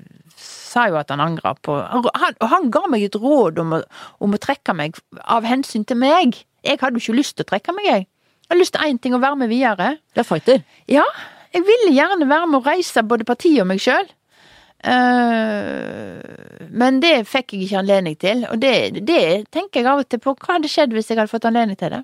[0.77, 2.05] sa jo at han angra på han,
[2.41, 3.81] Og han ga meg et råd om å,
[4.23, 6.37] om å trekke meg av hensyn til meg.
[6.65, 8.05] Jeg hadde jo ikke lyst til å trekke meg, jeg.
[8.07, 9.97] Jeg hadde lyst til én ting, å være med videre.
[10.13, 10.61] Det er fighter.
[10.91, 11.05] Ja,
[11.55, 14.07] jeg ville gjerne være med å reise både partiet og meg sjøl.
[16.81, 20.21] men det fikk jeg ikke anledning til, og det, det tenker jeg av og til
[20.21, 20.35] på.
[20.37, 22.03] Hva hadde skjedd hvis jeg hadde fått anledning til det?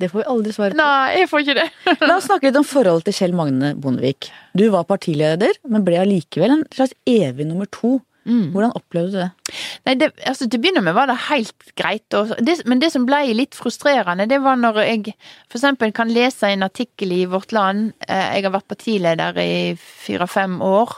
[0.00, 0.78] Det får vi aldri svar på.
[0.80, 1.68] Nei, jeg får ikke det.
[2.08, 4.30] La oss snakke litt om forholdet til Kjell Magne Bondevik.
[4.58, 8.00] Du var partileder, men ble allikevel en slags evig nummer to.
[8.24, 9.56] Hvordan opplevde du det?
[9.84, 12.88] Nei, det, altså Til å begynne med var det helt greit, og det, men det
[12.94, 15.12] som ble litt frustrerende, det var når jeg
[15.44, 17.92] for eksempel kan lese en artikkel i Vårt Land.
[18.08, 20.96] Eh, Jeg har vært partileder i fire-fem år.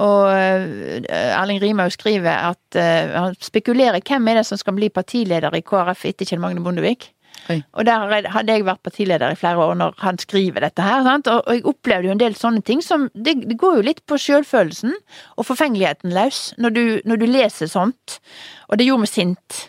[0.00, 1.04] Og eh,
[1.36, 5.62] Erling Rimhaug skriver at eh, han spekulerer hvem er det som skal bli partileder i
[5.64, 7.10] KrF etter Kjell Magne Bondevik.
[7.50, 7.60] Oi.
[7.78, 11.04] Og der hadde jeg vært partileder i flere år når han skriver dette her.
[11.06, 11.30] Sant?
[11.30, 14.18] Og jeg opplevde jo en del sånne ting som Det, det går jo litt på
[14.20, 14.94] sjølfølelsen
[15.36, 18.18] og forfengeligheten løs når du, når du leser sånt.
[18.68, 19.60] Og det gjorde meg sint.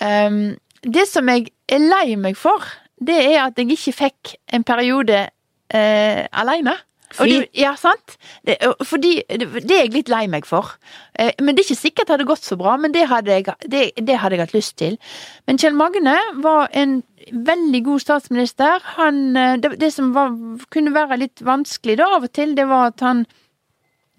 [0.00, 2.62] Um, det som jeg er lei meg for,
[3.00, 6.76] det er at jeg ikke fikk en periode uh, aleine.
[7.14, 7.30] Fri.
[7.30, 8.16] det, ja, sant?
[8.46, 10.74] Det, fordi, det, det er jeg litt lei meg for.
[11.14, 13.46] Eh, Men det er ikke sikkert det hadde gått så bra, men det hadde, jeg,
[13.70, 14.98] det, det hadde jeg hatt lyst til.
[15.46, 16.98] Men Kjell Magne var en
[17.32, 18.82] veldig god statsminister.
[18.98, 20.34] Han, eh, det, som var,
[20.74, 23.26] kunne være litt vanskelig da av og til, det var at han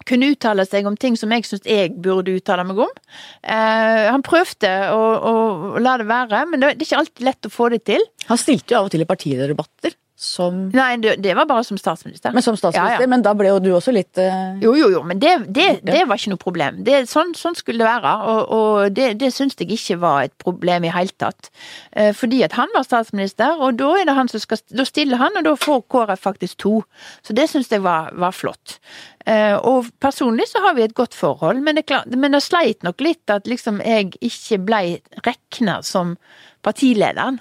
[0.07, 2.91] kunne uttale seg om ting som jeg syns jeg burde uttale meg om.
[3.43, 5.33] Eh, han prøvde å, å,
[5.75, 8.05] å la det være, men det, det er ikke alltid lett å få det til.
[8.31, 12.33] Han stilte jo av og til i partilederdebatter som Nei, det, var bare som statsminister.
[12.33, 13.09] Men som statsminister, Ja, ja.
[13.09, 14.57] men da ble jo du også litt uh...
[14.57, 16.79] Jo, jo, jo, men det, det, det var ikke noe problem.
[16.87, 20.33] Det, sånn, sånn skulle det være, og, og det, det syns jeg ikke var et
[20.41, 21.51] problem i hele tatt.
[21.93, 25.21] Eh, fordi at han var statsminister, og da er det han som skal Da stiller
[25.21, 26.73] han, og da får KrF faktisk to.
[27.21, 28.79] Så det syns jeg var, var flott.
[29.29, 32.81] Eh, og personlig så har vi et godt forhold, men det, klart, men det sleit
[32.87, 34.85] nok litt at liksom jeg ikke blei
[35.27, 36.17] rekna som
[36.65, 37.37] partilederen.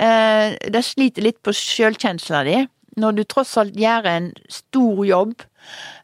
[0.00, 2.62] Eh, det sliter litt på sjølkjensla di.
[3.00, 5.34] Når du tross alt gjør en stor jobb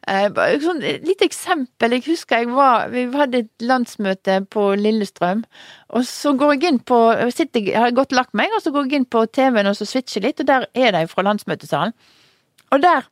[0.09, 1.93] Eh, et lite eksempel.
[1.93, 5.45] Jeg husker jeg var Vi hadde et landsmøte på Lillestrøm.
[5.89, 6.99] Og så går jeg inn på
[7.31, 9.87] sitter, jeg har godt lagt meg, og så går jeg inn på TV-en og så
[9.87, 11.93] switcher litt, og der er de fra landsmøtesalen.
[12.73, 13.07] Og der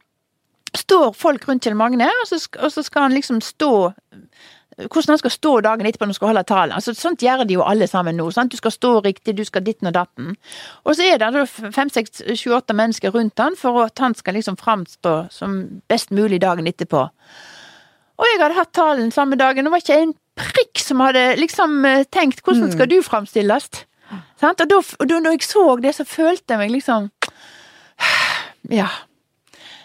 [0.77, 3.93] står folk rundt Kjell Magne, og så, og så skal han liksom stå
[4.87, 6.75] hvordan han skal stå dagen etterpå når han skal holde talen.
[6.77, 8.29] Altså, sånt gjør de jo alle sammen nå.
[8.35, 8.53] Sant?
[8.53, 10.37] Du skal stå riktig, du skal ditten og datten.
[10.85, 14.39] Og så er det fem, seks, sju, åtte mennesker rundt han for at han skal
[14.39, 15.59] liksom framstå som
[15.91, 17.09] best mulig dagen etterpå.
[18.19, 21.25] Og jeg hadde hatt talen samme dagen, og det var ikke en prikk som hadde
[21.39, 23.85] liksom eh, tenkt 'hvordan skal du framstilles'?
[24.11, 24.23] Mm.
[24.43, 27.11] Og da, og da når jeg så det, så følte jeg meg liksom
[28.71, 28.89] Ja.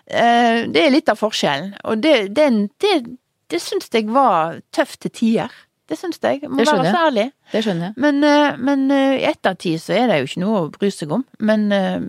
[0.08, 1.74] Eh, Det er litt av forskjellen.
[1.84, 3.18] Og det, den, det,
[3.54, 5.54] det syns jeg var tøft til tider.
[5.90, 6.48] Det syns jeg.
[6.48, 6.92] Må være særlig.
[6.94, 7.26] så ærlig.
[7.52, 7.94] Det skjønner jeg.
[8.02, 11.12] Men, eh, men eh, i ettertid så er det jo ikke noe å bry seg
[11.12, 11.26] om.
[11.44, 12.00] Men, eh,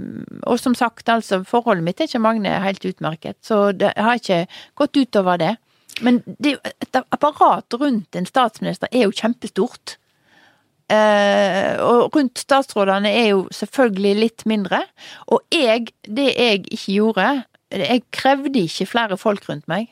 [0.46, 4.44] og som sagt, altså, forholdet mitt er ikke Magne helt utmerket, så det har ikke
[4.78, 5.56] gått utover det.
[6.02, 9.96] Men det, et apparat rundt en statsminister er jo kjempestort.
[10.92, 14.84] Eh, og rundt statsrådene er jo selvfølgelig litt mindre.
[15.34, 17.28] Og jeg, det jeg ikke gjorde
[17.74, 19.88] Jeg krevde ikke flere folk rundt meg.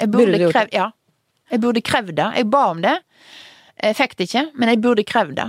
[0.00, 0.90] Jeg Burde burde, du krev, ja.
[1.50, 2.28] Jeg burde krevd det.
[2.40, 2.98] Jeg ba om det.
[3.80, 5.48] Jeg fikk det ikke, men jeg burde krevd det.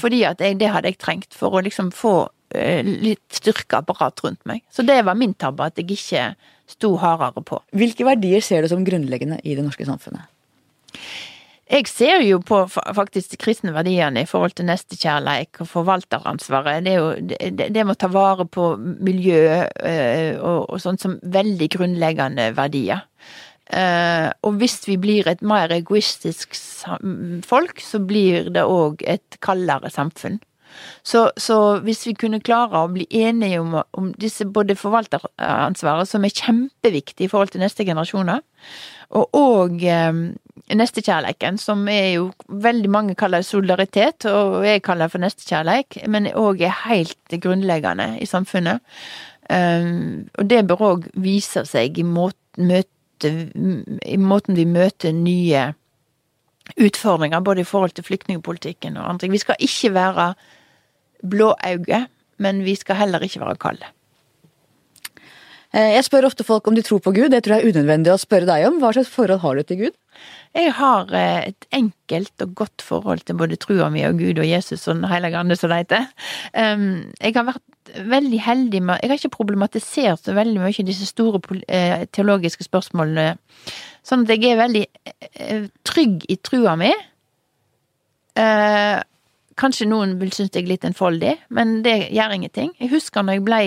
[0.00, 2.14] Fordi at jeg, det hadde jeg trengt for å liksom få
[2.56, 4.64] eh, litt styrkeapparat rundt meg.
[4.72, 6.30] Så det var min tabbe, at jeg ikke
[6.70, 7.60] sto hardere på.
[7.76, 10.30] Hvilke verdier ser du som grunnleggende i det norske samfunnet?
[11.64, 16.84] Jeg ser jo på faktisk de kristne verdiene i forhold til nestekjærleik og forvalteransvaret.
[16.84, 21.02] Det, er jo, det, det med å ta vare på miljø eh, og, og sånt
[21.04, 23.06] som veldig grunnleggende verdier.
[23.72, 26.56] Eh, og hvis vi blir et mer egoistisk
[27.46, 30.40] folk, så blir det òg et kaldere samfunn.
[31.06, 36.26] Så, så hvis vi kunne klare å bli enige om, om disse både forvalteransvaret, som
[36.26, 38.42] er kjempeviktig i forhold til neste generasjoner,
[39.14, 40.16] og og eh,
[40.74, 46.30] nestekjærleiken, som er jo veldig mange kaller solidaritet, og jeg kaller det for nestekjærleik, men
[46.32, 48.80] òg er helt grunnleggende i samfunnet.
[49.44, 52.40] Um, og det bør òg vise seg i måten,
[52.70, 55.74] møte, i måten vi møter nye
[56.80, 59.32] utfordringer, både i forhold til flyktningpolitikken og andre ting.
[59.32, 60.34] Vi skal ikke være
[61.22, 62.06] blåøyde,
[62.38, 63.86] men vi skal heller ikke være kalde.
[65.74, 67.30] Eh, Jeg spør ofte folk om de tror på Gud.
[67.30, 68.78] Det tror jeg er unødvendig å spørre deg om.
[68.78, 69.94] Hva slags forhold har du til Gud?
[70.54, 74.48] Jeg har eh, et enkelt og godt forhold til både trua mi og Gud og
[74.48, 76.10] Jesus og Den hellige ande, som det heter.
[76.54, 77.62] Jeg har vært
[78.08, 83.34] veldig heldig med Jeg har ikke problematisert så veldig mye disse store eh, teologiske spørsmålene.
[84.04, 84.84] Sånn at jeg er veldig
[85.40, 86.92] eh, trygg i trua mi.
[89.60, 92.72] Kanskje noen vil synes jeg er litt enfoldig, men det gjør ingenting.
[92.80, 93.58] Jeg husker når jeg ble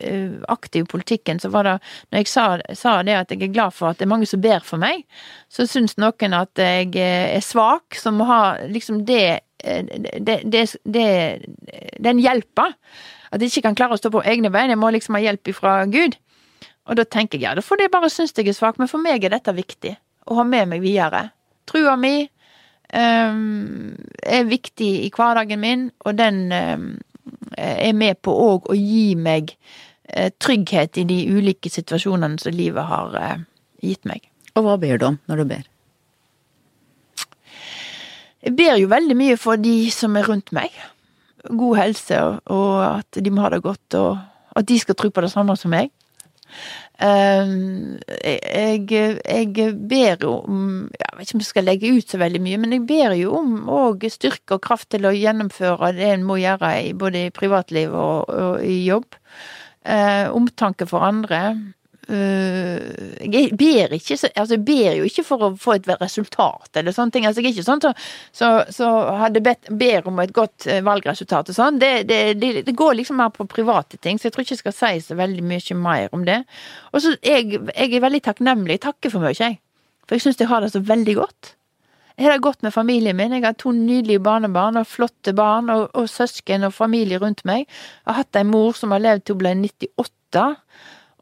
[0.00, 1.74] eh, aktiv i politikken, så var det
[2.10, 4.40] Når jeg sa, sa det at jeg er glad for at det er mange som
[4.40, 5.04] ber for meg,
[5.52, 10.40] så syns noen at jeg eh, er svak, som må ha liksom det eh, det,
[10.48, 11.08] det, det,
[12.00, 12.70] Den hjelpa.
[13.30, 14.72] At jeg ikke kan klare å stå på egne bein.
[14.72, 16.16] Jeg må liksom ha hjelp ifra Gud.
[16.88, 19.02] Og da tenker jeg ja, da får de bare synes jeg er svak, men for
[19.02, 19.96] meg er dette viktig.
[20.24, 21.26] Å ha med meg videre.
[21.68, 22.28] Trua mi
[22.94, 26.52] er viktig i hverdagen min, og den
[27.56, 29.54] er med på òg å gi meg
[30.08, 33.44] eh, trygghet i de ulike situasjonene som livet har eh,
[33.84, 34.26] gitt meg.
[34.54, 35.64] Og hva ber du om når du ber?
[38.44, 40.72] Jeg ber jo veldig mye for de som er rundt meg.
[41.48, 42.20] God helse,
[42.52, 44.18] og at de må ha det godt, og
[44.56, 45.90] at de skal tro på det samme som meg.
[47.02, 52.20] Ehm, jeg, jeg ber jo om Jeg vet ikke om jeg skal legge ut så
[52.20, 56.12] veldig mye, men jeg ber jo om òg styrke og kraft til å gjennomføre det
[56.12, 59.18] en må gjøre både i privatliv og, og i jobb.
[59.84, 61.42] Eh, omtanke for andre.
[62.04, 66.92] Eh, jeg ber ikke altså jeg ber jo ikke for å få et resultat eller
[66.92, 67.26] sånne ting.
[67.28, 67.92] Altså jeg er ikke sånn så,
[68.34, 68.90] så, så
[69.22, 71.80] hadde bedt, ber om et godt eh, valgresultat og sånn.
[71.80, 74.64] Det, det, det, det går liksom mer på private ting, så jeg tror ikke jeg
[74.64, 76.42] skal si så veldig mye mer om det.
[76.92, 78.78] Og så jeg, jeg er veldig takknemlig.
[78.78, 79.60] Jeg takker for mye, jeg.
[80.04, 81.54] For jeg syns jeg har det så veldig godt.
[82.14, 83.32] Jeg har det godt med familien min.
[83.34, 87.64] Jeg har to nydelige barnebarn og flotte barn og, og søsken og familie rundt meg.
[87.64, 90.44] Jeg har hatt ei mor som har levd til hun ble 98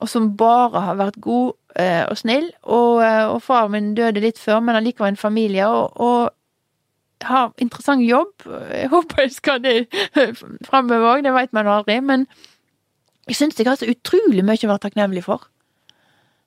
[0.03, 2.49] og som bare har vært god eh, og snill.
[2.63, 5.69] Og, eh, og far min døde litt før, men allikevel en familie.
[5.69, 8.47] Og, og har interessant jobb.
[8.73, 9.77] Jeg håper jeg skal det
[10.69, 12.01] framover òg, det veit man aldri.
[12.03, 12.27] Men
[13.31, 15.47] jeg syns jeg har så utrolig mye å være takknemlig for.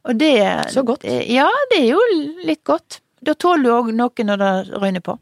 [0.05, 0.35] Og det
[0.69, 1.07] Så godt.
[1.07, 2.01] Ja, det er jo
[2.45, 2.99] litt godt.
[3.25, 5.15] Da tåler du òg noe når det røyner på.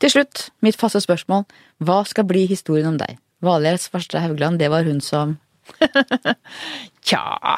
[0.00, 1.44] Til slutt, mitt faste spørsmål.
[1.84, 3.18] Hva skal bli historien om deg?
[3.44, 5.36] Valgjerd Svarstad Haugland, det var hun som
[7.08, 7.56] Tja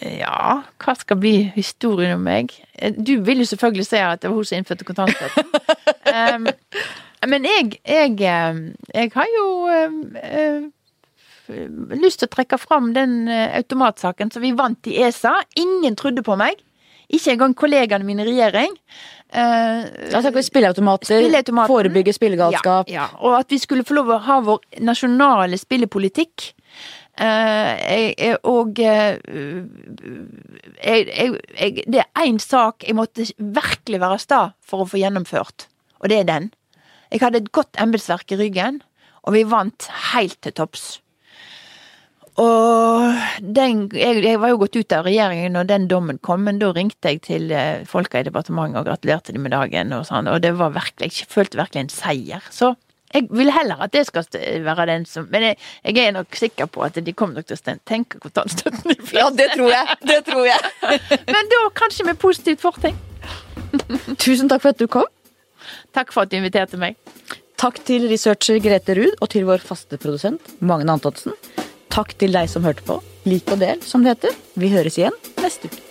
[0.00, 2.54] Ja, hva skal bli historien om meg?
[2.78, 5.50] Eh, Du vil jo selvfølgelig si at det var hun som innførte kontantstøtten.
[6.16, 6.46] um,
[7.28, 8.14] men jeg, jeg,
[8.94, 10.70] jeg har jo eh,
[12.00, 15.34] lyst til å trekke fram den eh, automatsaken som vi vant i ESA.
[15.60, 16.62] Ingen trodde på meg.
[17.10, 18.76] Ikke engang kollegaene mine i regjering.
[19.30, 21.22] Uh, altså spilleautomater,
[21.70, 22.88] forebygge spillegalskap.
[22.90, 26.48] ja, ja, og at vi skulle få lov å ha vår nasjonale spillepolitikk.
[27.20, 29.18] Jeg- og uh,
[30.80, 35.68] det er én sak jeg måtte virkelig være sta for å få gjennomført,
[36.00, 36.50] og det er den.
[37.10, 38.82] Jeg hadde et godt embetsverk i ryggen,
[39.22, 41.00] og vi vant helt til topps.
[42.40, 46.60] Og den, jeg, jeg var jo gått ut av regjeringen når den dommen kom, men
[46.60, 50.30] da ringte jeg til eh, folka i departementet og gratulerte dem med dagen, og sånn,
[50.30, 52.46] og det var virkelig, jeg følte virkelig en seier.
[52.54, 52.74] Så
[53.10, 54.26] jeg vil heller at det skal
[54.62, 57.58] være den som Men jeg, jeg er nok sikker på at de kommer nok til
[57.58, 59.18] å tenke kontantstøtten fleste.
[59.18, 59.96] Ja, det tror jeg.
[60.06, 60.60] Det tror jeg.
[61.34, 62.98] Men da kanskje med positivt fortegn.
[64.22, 65.08] Tusen takk for at du kom.
[65.94, 66.98] Takk for at du inviterte meg.
[67.60, 71.34] Takk til researcher Grete Ruud og til vår faste produsent Magne Antonsen.
[71.90, 73.00] Takk til deg som hørte på.
[73.26, 74.36] Lik og del, som det heter.
[74.54, 75.89] Vi høres igjen neste uke.